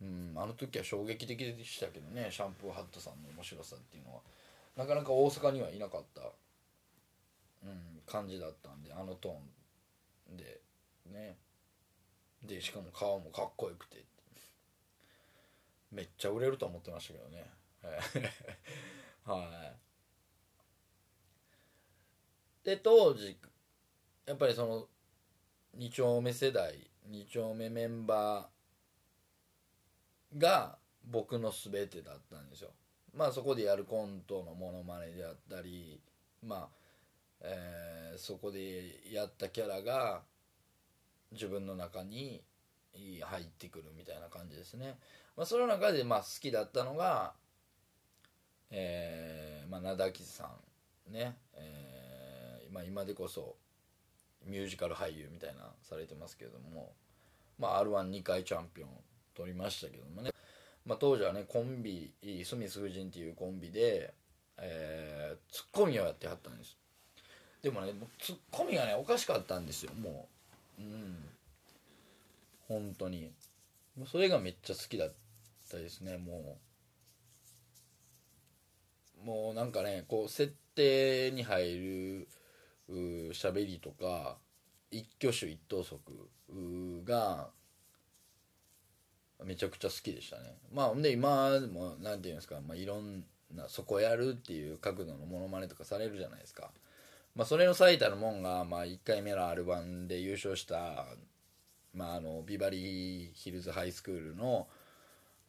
[0.00, 2.28] うん、あの時は衝撃的でしたけどね。
[2.30, 4.20] シャンプーハットさんの面白さっていうのは。
[4.76, 6.22] なかなか大阪にはいなかった、
[7.64, 10.60] うん、感じだったんであのトーンで。
[11.12, 11.36] ね。
[12.42, 14.05] でしかも顔もかっこよくて。
[15.96, 17.50] めっちゃ売れると思ってましたけどね。
[19.24, 19.74] は
[22.62, 22.66] い。
[22.66, 23.38] で当時
[24.26, 24.88] やっぱりその
[25.78, 32.74] 2丁目世代2丁目メンバーが僕の全てだったんですよ。
[33.14, 36.02] まあそこでやるコントのモノマネであったり
[36.42, 36.68] まあ、
[37.40, 40.22] えーそこでやったキャラが
[41.32, 42.42] 自分の中に
[42.94, 44.98] 入ってくるみたいな感じですね、
[45.36, 47.32] まあ、その中でまあ好きだったのが
[48.70, 50.50] えーまあ、灘木さ
[51.10, 53.54] んね、えーまあ、今でこそ
[54.44, 56.92] ミュージカル俳優みたいなされてますけれども、
[57.58, 58.88] まあ、r 1 2回チャンピオン
[59.34, 60.30] 取りましたけどもね、
[60.84, 62.12] まあ、当時はねコンビ
[62.44, 64.12] スミス夫人っていうコンビで、
[64.58, 66.76] えーツッコミをやってはったんです。
[67.62, 70.28] でもねもツッコミがねおかしかったんですよも
[70.78, 70.82] う。
[70.82, 71.16] うん。
[72.68, 73.30] 本当に。
[74.10, 75.12] それがめっちゃ好きだっ
[75.70, 76.58] たですねも
[79.22, 79.24] う。
[79.24, 82.28] もうなんかねこう設定に入る
[82.88, 82.92] う
[83.30, 84.36] 喋りとか
[84.90, 85.98] 一挙手一投足
[87.04, 87.48] が
[89.44, 90.54] めちゃくちゃ好きでしたね。
[90.72, 93.24] まあほんで今でもなんていうんですか、まあ、いろん
[93.54, 96.70] なそこやるっていう角度のモノマネとかされるじゃないですか。
[97.34, 101.04] まあそれの最たるもんが、まあ、1回目の r 1で優勝した、
[101.92, 104.68] まあ、あのビバリーヒルズハイスクールの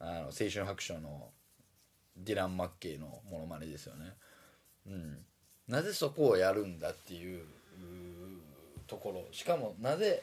[0.00, 1.30] あの青春白書の
[2.16, 4.14] ディラン・マッケイのモノマネですよね。
[4.86, 5.18] うん。
[5.68, 7.44] なぜそこをやるんだっていう
[8.86, 9.24] ところ。
[9.32, 10.22] しかもなぜ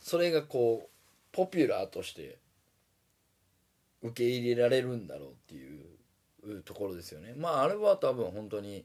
[0.00, 0.88] それがこう
[1.32, 2.38] ポピュラーとして
[4.02, 7.34] 受け入れられるんだろうっていうところですよね。
[7.36, 8.84] まああれは多分本当に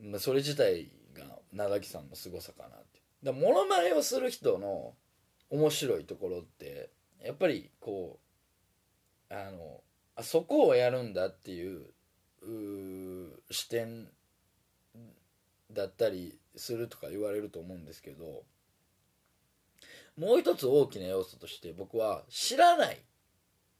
[0.00, 3.00] まあそれ自体が灘木さんの凄さかなって。
[3.22, 4.94] だモノマネをする人の
[5.50, 6.90] 面白いところって
[7.24, 8.18] やっぱりこ
[9.30, 9.82] うあの
[10.16, 11.86] あそこをやるんだっていう
[13.50, 14.08] 視点
[15.70, 18.42] だったりするとか言われると思うんですけど
[20.18, 22.98] もう一つ大きな要素として僕は知らない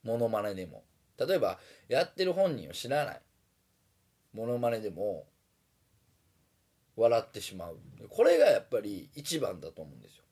[0.03, 0.83] モノマネでも
[1.19, 3.21] 例えばやってる本人を知らない
[4.33, 5.27] モノマネでも
[6.95, 7.77] 笑ってしまう。
[8.09, 10.23] これがやっぱり一番だと思うんですよ。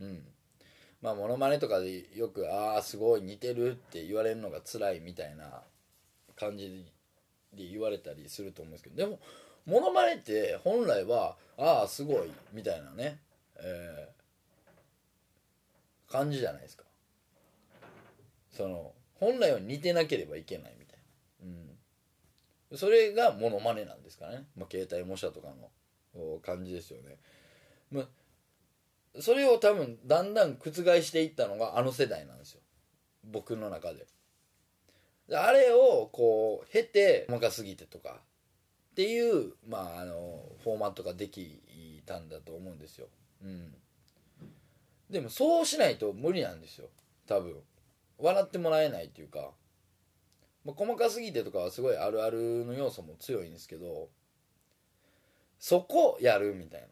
[0.00, 0.24] うん。
[1.04, 5.62] まあモノマネとかでよく「ああすごい似てる」って言われるのが辛いみたいな
[6.34, 6.90] 感じ
[7.52, 9.20] で言われたりすると思うんですけどでも
[9.66, 13.20] モノマネって本来は「ああすごい」みたいなね、
[13.56, 14.14] えー
[16.14, 16.84] 感じじゃないですか。
[18.52, 20.98] その本来は似てなければいけないみたい
[21.42, 21.48] な、
[22.70, 25.48] うん、それがモノマネなんですかね、まあ、携帯模写とか
[26.14, 27.18] の感じですよね、
[27.90, 28.08] まあ、
[29.20, 30.72] それを多分だんだん覆
[31.02, 32.60] していったのがあの世代なんですよ。
[33.24, 34.06] 僕の中で。
[35.28, 38.20] であれをこう経て細かすぎてとか
[38.92, 41.62] っていう、まあ、あのフォーマットができ
[42.04, 43.06] たんだと思うんですよ、
[43.42, 43.74] うん、
[45.08, 46.88] でもそうしないと無理なんですよ。
[47.26, 47.56] 多分。
[48.18, 49.50] 笑ってもらえないっていうか、
[50.64, 54.08] まあ、細かすぎてとかはすごいあるあるの要素も強いんですけど
[55.58, 56.86] そこやるみたいな。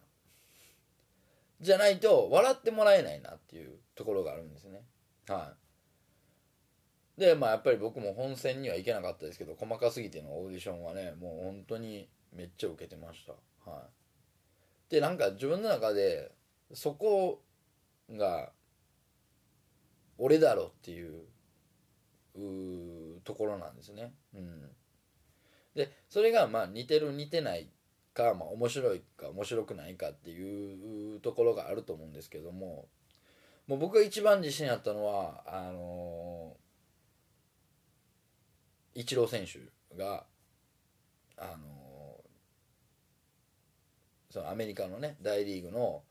[1.63, 4.83] じゃないと笑ってもらえないなっていうところがあるんですね。
[5.29, 5.55] は
[7.17, 7.21] い。
[7.21, 13.33] でまあやっぱり僕も本戦には行けなかったですけど細かすぎてのオーディションはねもう本当にめっちゃ受けてました。
[13.71, 13.87] は
[14.91, 14.93] い。
[14.93, 16.33] でなんか自分の中で
[16.75, 17.43] そこ
[18.11, 18.51] が
[20.19, 21.23] 俺だろっていう
[23.25, 24.13] ところなんですね。
[24.35, 24.71] うん、
[25.75, 27.71] でそれがまあ似てる似てない
[28.15, 32.87] か、まあ、面白いか面白くないかっていうところがあると思うんですけども
[33.67, 39.61] もう僕が一番自信あったのはあのー、イチロー選手
[39.97, 40.25] が
[41.37, 41.83] あのー
[44.33, 46.03] そのアメリカのね大リーグの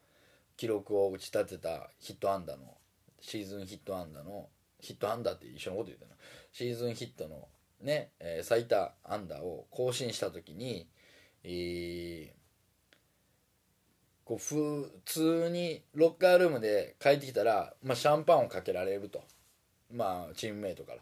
[0.56, 2.78] 記録を打ち立てたヒットアンダーの
[3.20, 4.48] シーズンヒットアンダーの
[4.80, 6.18] ヒットアンダーって一緒のこと言ってるの
[6.52, 7.48] シーズンヒットの
[7.82, 10.88] ね、えー最多アンダーを更新した時に、
[11.44, 12.42] えー
[14.32, 19.22] こう普通にロッカールームで帰ってきたら、まあ、シャンパンをかけられると。
[19.94, 20.94] まあチームメイトか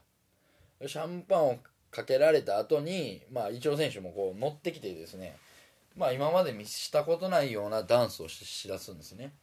[0.82, 0.88] ら。
[0.88, 1.58] シャンパンを
[1.92, 5.38] かけられた後にまあイチロー選手もこう乗ってきてですね。
[5.96, 9.34] まあ今まで見したことないようなダンスをししだすんですね。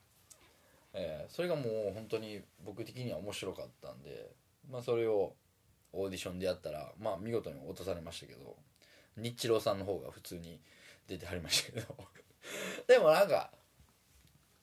[0.93, 4.33] えーそれがもう本当に僕的には面白かったんで、
[4.69, 5.35] まあ、それを
[5.93, 8.57] オーディションでやったら、まあ、見事に落とされましたけど
[9.17, 10.61] 日郎さんの方が普通に
[11.07, 11.97] 出てはりましたけど。
[12.87, 13.53] でもなんか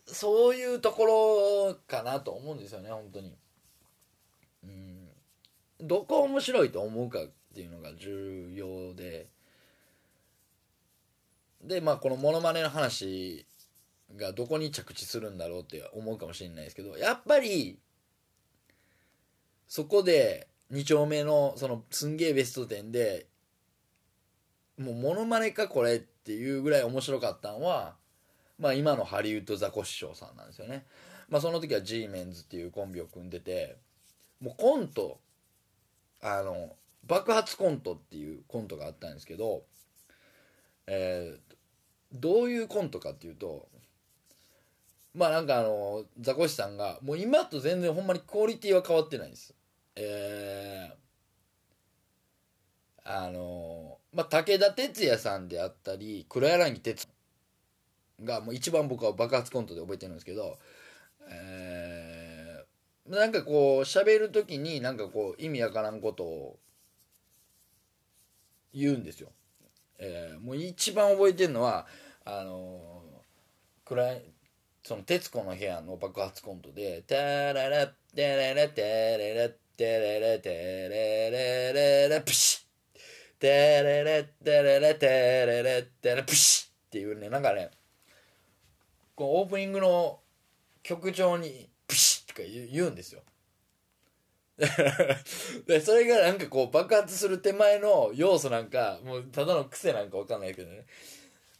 [0.05, 3.37] そういうところかなと思うんですよね本当に。
[4.63, 5.09] うん。
[5.81, 9.27] どこ面白いと思うかっていうのが重要で。
[11.61, 13.45] でまあこのモノマネの話
[14.15, 17.79] がどこに着地するんだろうって思うかもしれないですけどやっぱり
[19.67, 23.27] そこで2丁目のそのすんげえベスト10で
[24.77, 27.95] もうモノマネかこれっていうぐらい面白かったのは
[28.57, 30.85] まあ今のハリウッドザコシショウさんなんですよね。
[31.27, 33.75] まあその時は G メンズっていうコンビを組んでて
[34.39, 35.19] もうコント
[36.21, 39.63] あの爆発コントっていうコントがあったんですけど
[40.87, 41.55] えー
[42.13, 43.67] どういうコントかっていうと
[45.15, 49.53] まあなんかあのザコシさんがもう今と全然ほんまにクオリティは変わってないんです。
[49.95, 51.03] えー
[53.05, 57.07] あのまあ武田鉄矢さんであったり黒柳徹
[58.23, 60.57] がもう一番僕は爆発コントで覚えてるんですけど
[61.29, 66.59] えーなんかこう喋る時になんかこう意味わからんことを
[68.73, 69.29] 言うんですよ。
[69.99, 71.85] えーもう一番覚えてるのは
[72.23, 73.23] あのー
[73.85, 74.23] 暗い
[74.83, 77.15] その『徹子の部屋』の爆発コントで「タ
[77.53, 78.81] ララッテレレテ
[79.17, 82.62] レレテレレテレレレレプシッ
[83.43, 83.49] テ
[83.83, 87.71] レレテレレテレレテレプシッ」っていうねなんかね
[89.15, 90.21] こうオープニングの
[90.81, 93.21] 曲調に「プシッ」とか言う言うんですよ。
[95.67, 100.85] でそれがなんかこう爆発する手前の要素なんかもうただの癖なんかわかんないけどね。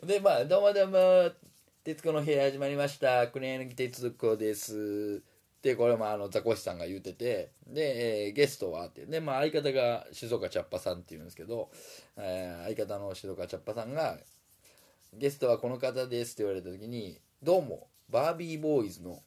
[0.02, 1.32] でまあどうもどうも
[1.84, 3.28] 「徹子の部屋」始まりました。
[3.28, 5.22] 黒柳徹子です。
[5.64, 11.72] でこれもあのザコシさんが言うててで、えーゲストはってでまあ相方が静岡茶っ葉さんっていうんですけど、
[12.18, 14.20] えー相方の静岡茶っ葉さんが
[15.16, 19.24] 「ゲストはこの方です」って言われた時に「どうもバービーボーイズの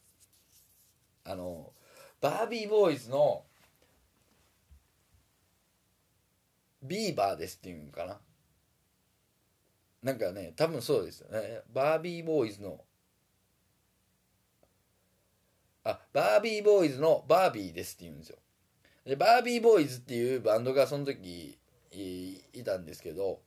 [1.25, 1.73] あの
[2.21, 3.43] バービーボーイズの
[6.83, 8.19] ビーバーですっていうんかな。
[10.03, 11.61] なんかね多分そうですよね。
[11.73, 12.79] バービーボーイズの
[15.89, 18.37] あバービーボーイズのバービーですって言うんですよ
[19.05, 21.57] でバービーボーイズっていうバンドがその時
[21.93, 23.39] いたんですけど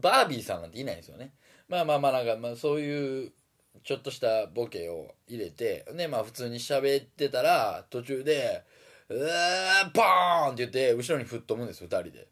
[0.00, 1.34] バービーさんなんていないんですよね
[1.68, 3.32] まあまあまあなんか、まあ、そういう
[3.84, 8.64] ちょっとしたボケを入れてでまあ普通に喋ってたら途中で
[9.08, 12.26] 「うーボーン!」って言って後ろに吹っ飛ぶんですよ2人で。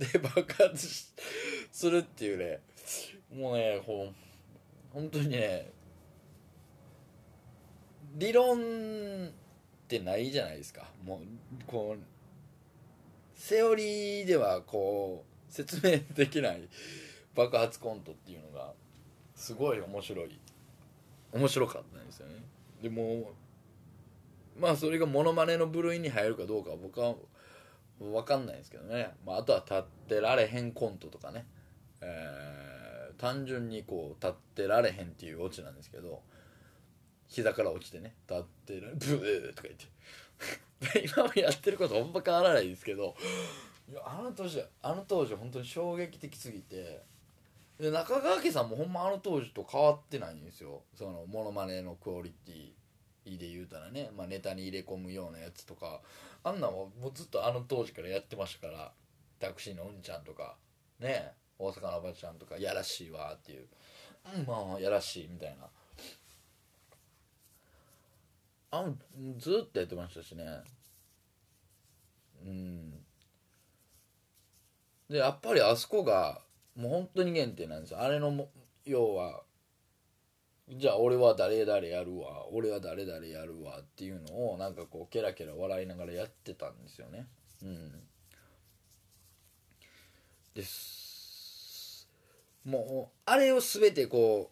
[0.00, 0.88] で爆発
[1.70, 2.60] するっていうね
[3.30, 4.29] もうねこう
[4.92, 5.70] 本当にね
[8.14, 9.30] 理論っ
[9.86, 10.88] てないじゃないですか。
[11.04, 12.02] もうこう
[13.34, 16.68] セオリーではこう説明できない
[17.34, 18.74] 爆発コントっていうのが
[19.34, 20.38] すごい面白い。
[21.32, 22.42] 面白かったんですよね。
[22.82, 23.32] でも
[24.58, 27.14] まあそれがモノマネの部類に入るかどうかは僕は
[28.00, 31.46] 分かんないですけどね、まあ、あとは立ってられへんコントとかね、
[32.00, 32.79] えー
[33.20, 36.22] 単純にこう立ってられへんっていうオチなんですけど
[37.28, 39.86] 膝から落ちてね立ってられブーとか言って。
[41.04, 43.14] 今もやってることほんま変わらないですけど
[43.86, 47.02] いやあの当時あの当時本当に衝撃的すぎて
[47.78, 50.82] で中川家さんもほんまあの当時と変わってないんですよ。
[50.94, 56.00] そのモノマネのクオリティで言うたらね、まあ、ネタに入れ込むようなやつとか
[56.42, 58.92] あんなんはもうずっとあの当時からやってましたから
[59.38, 60.56] タクシーのうんちゃんとか
[60.98, 61.32] ね。
[61.60, 63.66] 大阪のおばちゃんとかやらしいわっていう、
[64.38, 65.68] うん、まあやらしいみたいな。
[68.72, 68.84] あ
[69.36, 70.44] ずっとやってましたしね。
[72.46, 72.92] うん。
[75.10, 76.40] でやっぱりあそこが
[76.76, 78.00] もう本当に原点なんですよ。
[78.00, 78.50] あれのも
[78.86, 79.42] 要は
[80.68, 87.26] じゃあ俺は誰々やるわ俺は誰々やるわっていうのをなんかこうケラケラ笑いながらやってたんですよね。
[87.62, 87.92] うん。
[90.54, 90.99] です。
[92.64, 94.50] もうあれを全てこ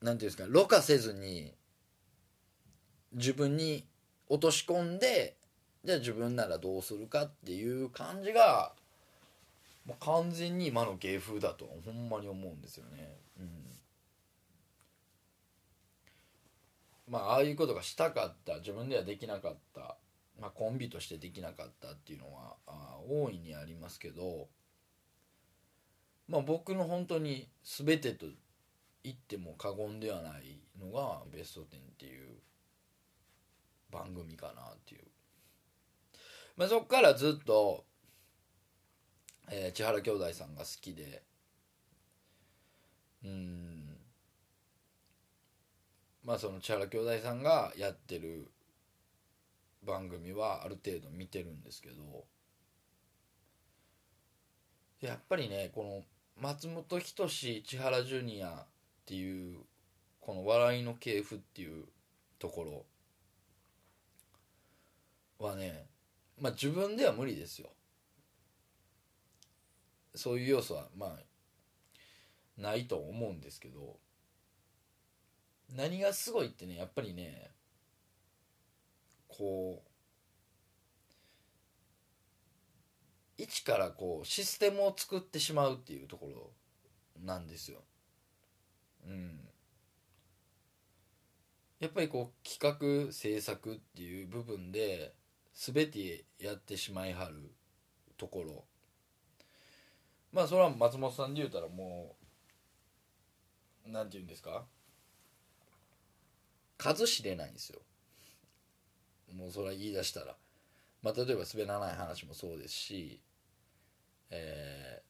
[0.00, 1.52] うなんていうんですかろ過せずに
[3.12, 3.86] 自分に
[4.28, 5.36] 落とし込んで
[5.84, 8.72] じゃあ自分ならどうするかっていう感じが
[10.00, 13.16] 完全に今の芸風だとほんまに思うんですよね。
[13.40, 13.48] うん
[17.08, 19.96] まあああいうことがしたかった自分ではできなかった、
[20.40, 24.48] まあ、コンビとしてできなかったっていうのはあ大いにありますけど、
[26.28, 28.26] まあ、僕の本当に全てと
[29.04, 31.68] 言っても過言ではないのがベスト10っ
[31.98, 32.28] ていう
[33.90, 35.02] 番組かなっていう、
[36.56, 37.84] まあ、そっからずっと、
[39.50, 41.22] えー、千原兄弟さんが好きで
[43.24, 43.96] うん。
[46.24, 48.48] まあその千原兄弟さんがやってる
[49.84, 52.24] 番組はある程度見てるんですけど
[55.00, 56.02] やっぱりねこの
[56.42, 58.66] 松本人志千原ジュニアっ
[59.06, 59.58] ていう
[60.20, 61.84] この笑いの系譜っていう
[62.40, 62.84] とこ
[65.38, 65.86] ろはね
[66.40, 67.68] まあ自分では無理ですよ。
[70.16, 74.00] そういう要素はまあないと思うんですけど
[75.76, 77.52] 何がすごいってねやっぱりね
[79.28, 79.91] こう
[83.42, 86.50] 一からこうシステムを作ってしまうっていうところ
[87.24, 87.80] なんですよ。
[89.06, 89.40] うん。
[91.80, 95.12] やっぱりこう企画制作っていう部分で
[95.54, 97.50] 全てやってしまいはる
[98.16, 98.64] ところ。
[100.32, 102.14] まあそれは松本さんで言うたらも
[103.84, 104.64] う何て言うんですか？
[106.78, 107.80] 数知れないんですよ。
[109.34, 110.36] もうそれは言い出したら。
[111.02, 113.20] まあ例えば滑らない話もそうですし。
[114.34, 115.02] え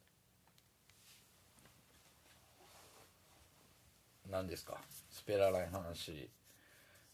[4.27, 4.77] ー、何ですか？
[5.09, 6.29] スペラライン話。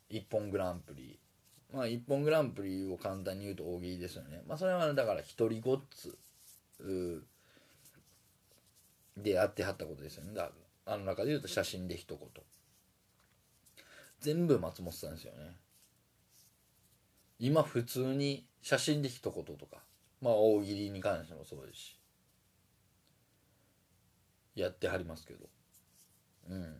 [0.10, 1.20] 一本グランプリ。
[1.72, 4.42] まあ一本グランプリを簡単に言うと大喜利ですよね。
[4.48, 6.18] まあそれは、ね、だから一人ごっつ
[9.16, 10.34] でやってはったことですよね。
[10.34, 10.50] だ
[10.88, 12.20] あの中で言うと写真で一言。
[14.20, 15.56] 全部松本さんですよね。
[17.38, 19.78] 今普通に写真で一言とか。
[20.22, 21.99] まあ大喜利に関してもそうですし。
[24.62, 25.46] やってはりますけど。
[26.50, 26.76] うん。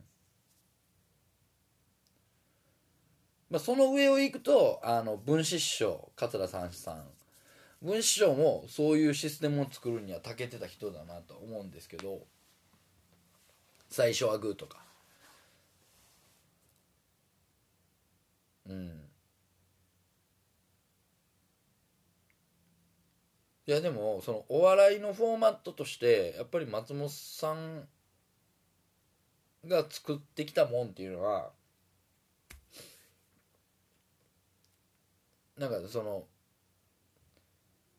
[3.50, 7.04] まあその上を行くとあの分子師匠桂三枝さん。
[7.82, 12.20] 分子師匠もそういうシステムを作るには長けてた人だなと思うんですけど
[13.90, 14.84] 最初はグーとか。
[18.68, 19.09] うん。
[23.70, 27.88] いやでもそのお笑いのフォーマットとしてやっぱり松本さん
[29.68, 31.52] が作ってきたもんっていうのは
[35.56, 36.24] なんかその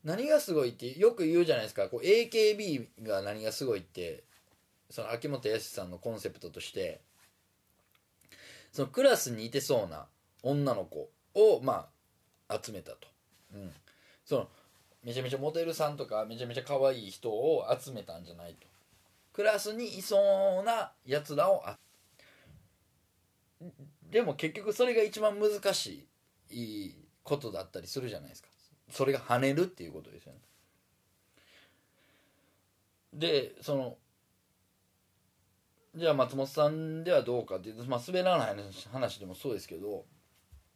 [0.03, 1.89] 何がすごいってよく言うじゃないですか。
[1.89, 4.25] こう AKB が何がすごいって
[4.91, 7.01] その秋元康さんのコンセプトとして。
[8.73, 10.07] そのクラスにいてそうな
[10.43, 11.89] 女の子をま
[12.49, 13.09] あ集めたと、
[13.55, 13.73] うん、
[14.25, 14.49] その
[15.03, 18.66] めちゃめちゃモデルさんとかめちゃめちゃ可愛い人を集めたんじゃないと。
[19.32, 21.62] クラスにいそうなやつらを
[24.11, 26.07] でも結局それが一番難し
[26.51, 28.48] いことだったりするじゃないですか。
[28.90, 30.40] それが跳ねるっていうことですよね。
[33.12, 33.96] でその
[35.96, 38.57] じゃあ松本さんではどうかっていうと、まあ、滑らない
[38.92, 40.05] 話でもそうですけど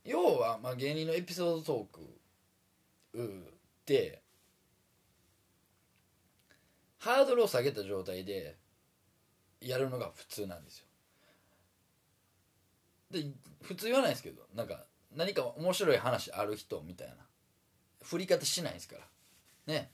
[0.04, 3.40] 要はまあ芸人のエピソードトーク
[3.84, 4.22] って
[6.98, 8.56] ハードルを下げた状態で
[9.60, 10.86] やるのが普通なんですよ。
[13.10, 13.26] で
[13.60, 17.14] 普通言わないですけどなんか何か面白い話ある人みたいな。
[18.02, 19.02] 振り方しないですから。
[19.66, 19.92] ね。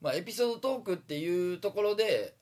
[0.00, 2.36] まあエピソードトークっていうところで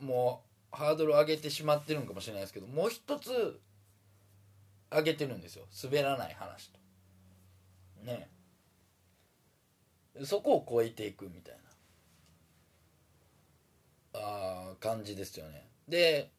[0.00, 3.60] もうハードルを上げてしまってるんかもしれないですけどもう一つ
[4.90, 5.66] 上げてるんですよ。
[5.82, 6.81] 滑らない話と。
[8.02, 8.28] ね。
[10.24, 11.60] そこを超えていくみたいな。
[14.20, 15.68] あ感じですよね。
[15.88, 16.30] で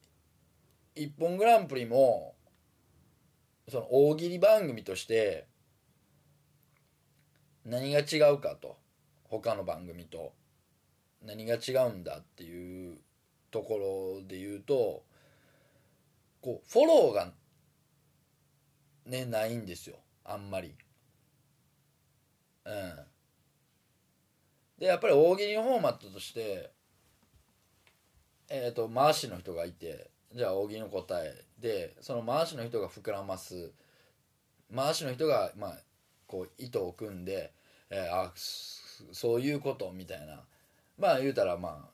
[0.96, 2.34] 「一本グランプリ」も
[3.68, 5.46] その大喜利番組として
[7.64, 8.76] 何が違うかと。
[9.24, 10.32] 他の番組と。
[11.22, 12.98] 何が違うんだっていう
[13.50, 15.04] ところで言うと
[16.40, 17.32] こうフォローが
[19.08, 19.96] ねないんですよ。
[20.24, 20.74] あんまり。
[22.64, 22.74] うん。
[24.78, 26.70] でやっぱり大喜利フォーマットとして
[28.48, 33.72] えっ、ー、と回しの人がいてじゃあ大喜利の答えでその回しの人が膨らます。
[34.74, 35.78] 回しの人がまあ
[36.26, 37.52] こう糸を組んで、
[37.90, 40.40] えー、あそういうことみたいな。
[40.98, 41.90] まあ言うたらまあ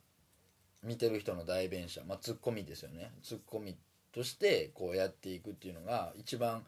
[0.83, 2.03] 見てる人の代弁者。
[2.07, 3.13] まあツッコミですよね。
[3.23, 3.77] ツッコミ
[4.13, 6.65] としてこうやっていくっていうのが一番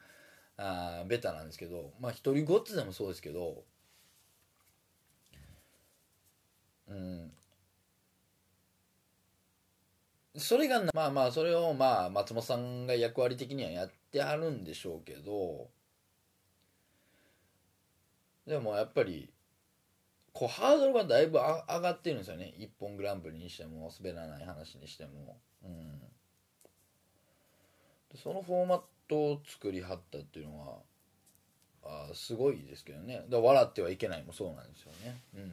[0.59, 3.64] あベタなんですけどまあ一人ごっつでもそうですけど
[6.88, 7.32] うん。
[10.36, 15.68] それがまあまあそれをまあ松本さんが役割的にはやってはるんでしょうけど
[18.46, 19.30] でもやっぱり
[20.32, 25.38] こうハードルがだいぶ上がってるんですよね「一本グランプリ」にしても滑らない話にしても。
[25.64, 26.02] うん。
[28.14, 33.24] そのフォーマットを作りはったっていうのはあすごいですけどね。
[33.28, 35.20] だ笑ってはいけないもそうなんですよね。
[35.36, 35.52] うん。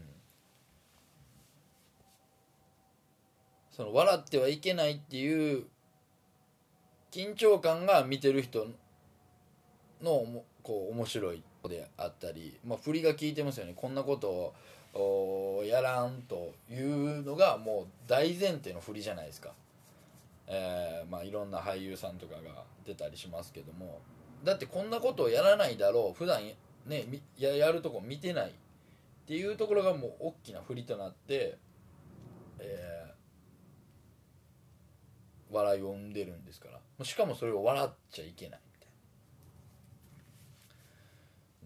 [3.72, 5.66] その笑ってはいけないっていう
[7.12, 8.68] 緊張感が見てる人
[10.02, 13.74] のもこう面白いであったり、まあ、振りが効いてますよね。
[13.76, 14.54] こんなこと
[15.00, 19.52] をやらんというのがもう大前提の振りじゃないですか、
[20.48, 24.02] えーまあ、いろんな俳優さんとかが出たりしますけども。
[24.44, 26.18] だってこんなことをやらないだろう。
[26.18, 26.42] 普段
[26.86, 27.06] ね
[27.38, 28.54] ややるとこ見てないっ
[29.26, 31.58] ていうところがもう大きな振りとなって、
[32.60, 33.14] えー
[35.54, 37.06] 笑いを生んでるんですから。
[37.06, 38.60] しかもそれを笑っちゃいけない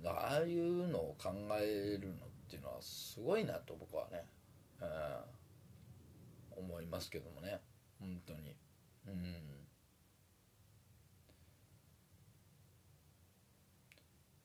[0.01, 0.19] みたいな。
[0.19, 2.17] ああいうのを考えるのっ
[2.49, 4.25] ていうのはすごいなと僕はね、
[4.81, 5.37] えー
[6.59, 7.59] 思いますけどもね。
[7.99, 8.55] 本当に。
[9.07, 9.35] うん。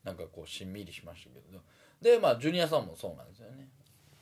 [0.05, 1.61] なんかこうしんみりしましたけど。
[2.01, 3.69] でまあジュニアさんもそうなんですよね。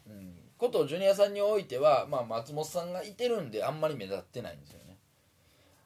[0.08, 0.34] うん。
[0.58, 4.98] ことジュニアさんにおいては、まあ、松本さんがいてるんであんまり目立ってないんですよね。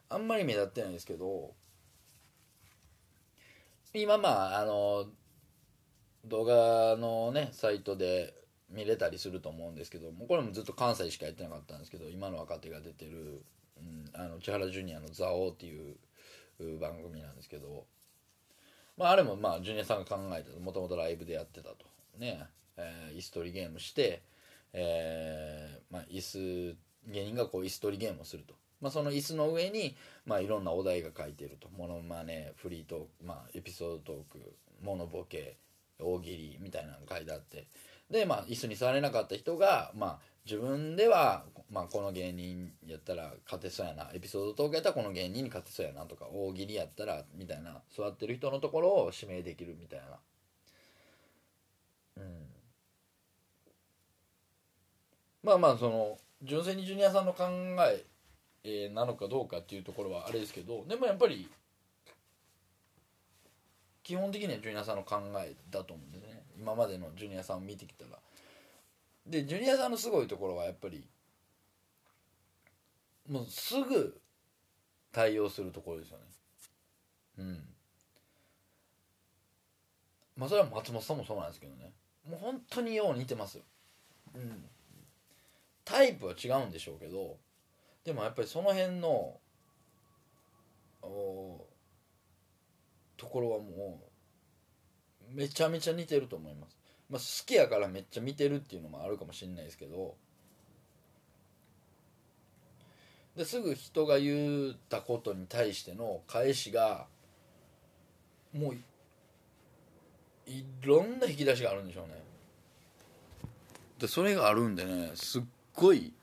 [0.09, 1.53] あんまり目立ってないんですけど
[3.93, 5.05] 今まああの
[6.25, 8.33] 動画のねサイトで
[8.69, 13.43] 見れたりすると思うんですけどもこれもずっと関西しかやってなかったんですけど今の若手が出てる、
[13.77, 15.95] うん、あの千原ジュニアの「蔵王」っていう
[16.59, 17.85] う番組なんですけど、
[18.97, 21.85] まあ、あれもまあジュニアさんが考えてもともとライブでやってたと。
[22.17, 22.45] ね、
[22.77, 24.21] えー、椅子取りゲームして、
[24.71, 29.95] えーまあ、椅子芸人がこう椅子取りゲームをすると、まあ、その椅子の上に、
[30.25, 31.69] まあ、いろんなお題が書いてると。
[31.69, 35.57] モノマネフリートーク、まあ、エピソードトークモノボケ
[35.99, 37.67] 大喜利みたいなのが書いてあって。
[38.09, 44.11] で、まあ、椅子に座れなかった人が、まあ、自分では、まあ、この芸人やったら勝てそうやな。
[44.13, 50.05] エピソードトークやったらこの芸人に勝てそうやなとか大喜利やったらみたいな座ってる人のところを指名できるみたいな。
[52.17, 52.45] うん。
[55.43, 57.45] まあまあその純粋にジュニアさんの考
[57.89, 58.05] え
[58.63, 61.47] えーなのかどうかっていうところはあれですけどでもやっぱり
[64.03, 66.43] 基本的にはジュニアさんの考えだと思うんですね。
[66.59, 68.19] 今までのジュニアさんを見てきたら。
[69.25, 71.07] でジュニアさんのすごいところはやっぱり
[73.29, 74.21] もうすぐ
[75.11, 76.23] 対応するところですよね。
[77.39, 77.75] うん。
[80.37, 81.91] まあそれは松本さんもそうなんですけどね。
[82.29, 83.63] もう本当によう似てますよ。
[84.35, 84.69] うん。
[85.85, 87.37] タイプは違うんでしょうけど
[88.03, 89.39] でもやっぱりその辺の
[93.17, 94.01] ところはも
[95.31, 96.74] うめちゃめちゃ似てると思います、
[97.09, 100.15] まあ、好きやからめっちゃ見てるっていうのもあるかもしれないですけど。
[103.35, 107.05] ですぐ人が言ったことに対しての返しが
[108.53, 108.79] もうい
[110.47, 112.23] いろんな引き出しがあるんでしょうね。
[113.99, 115.43] でそれがあるんでねすっ
[115.73, 116.13] ごい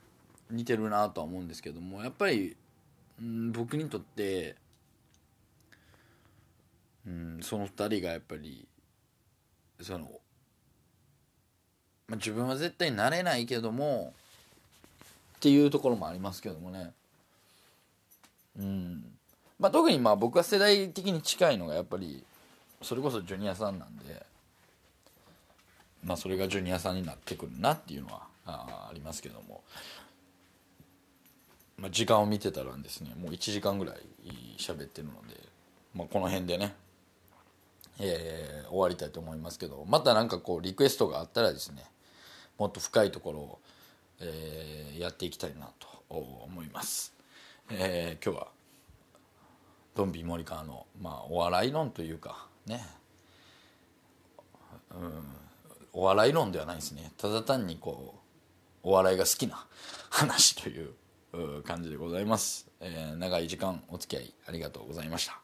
[0.49, 2.57] 似てるなとは思うんですけどもやっぱり、
[3.21, 4.55] うん、僕にとって、
[7.05, 8.67] うん、その2人がやっぱり
[9.83, 10.09] その、
[12.07, 14.13] まあ、自分は絶対なれないけども
[15.37, 16.91] っていうところもありますけどもね。
[18.59, 19.03] うん。
[19.59, 22.23] まあ特にまあ僕は世代的に近いのがやっぱり
[22.81, 24.25] それこそジュニアさんなんで
[26.03, 29.61] まあそれがジュニアさんになってくるなっていうのはあありますけども、
[31.77, 33.95] まあ、時間を見てたらですねもう1時間ぐらい
[34.57, 35.39] 喋ってるので、
[35.95, 36.75] まあ、この辺でね、
[37.99, 41.83] えー終わりたいと思いますけどまた何かこうリクエストがあったらですね
[42.57, 43.59] もっと深いところを、
[44.19, 47.13] えーやっていきたいなと思います、
[47.69, 48.47] えー今日は
[49.95, 52.83] ドンビ森川の、まあ、お笑い論というかね。
[54.91, 55.23] うん
[55.95, 57.11] お笑い論ではないですね。
[57.17, 58.15] ただ単にこ
[58.83, 59.65] うお笑いが好きな
[60.09, 60.93] 話という
[61.33, 65.42] う感じでございます、えー長い時間お付き合いありがとうございました。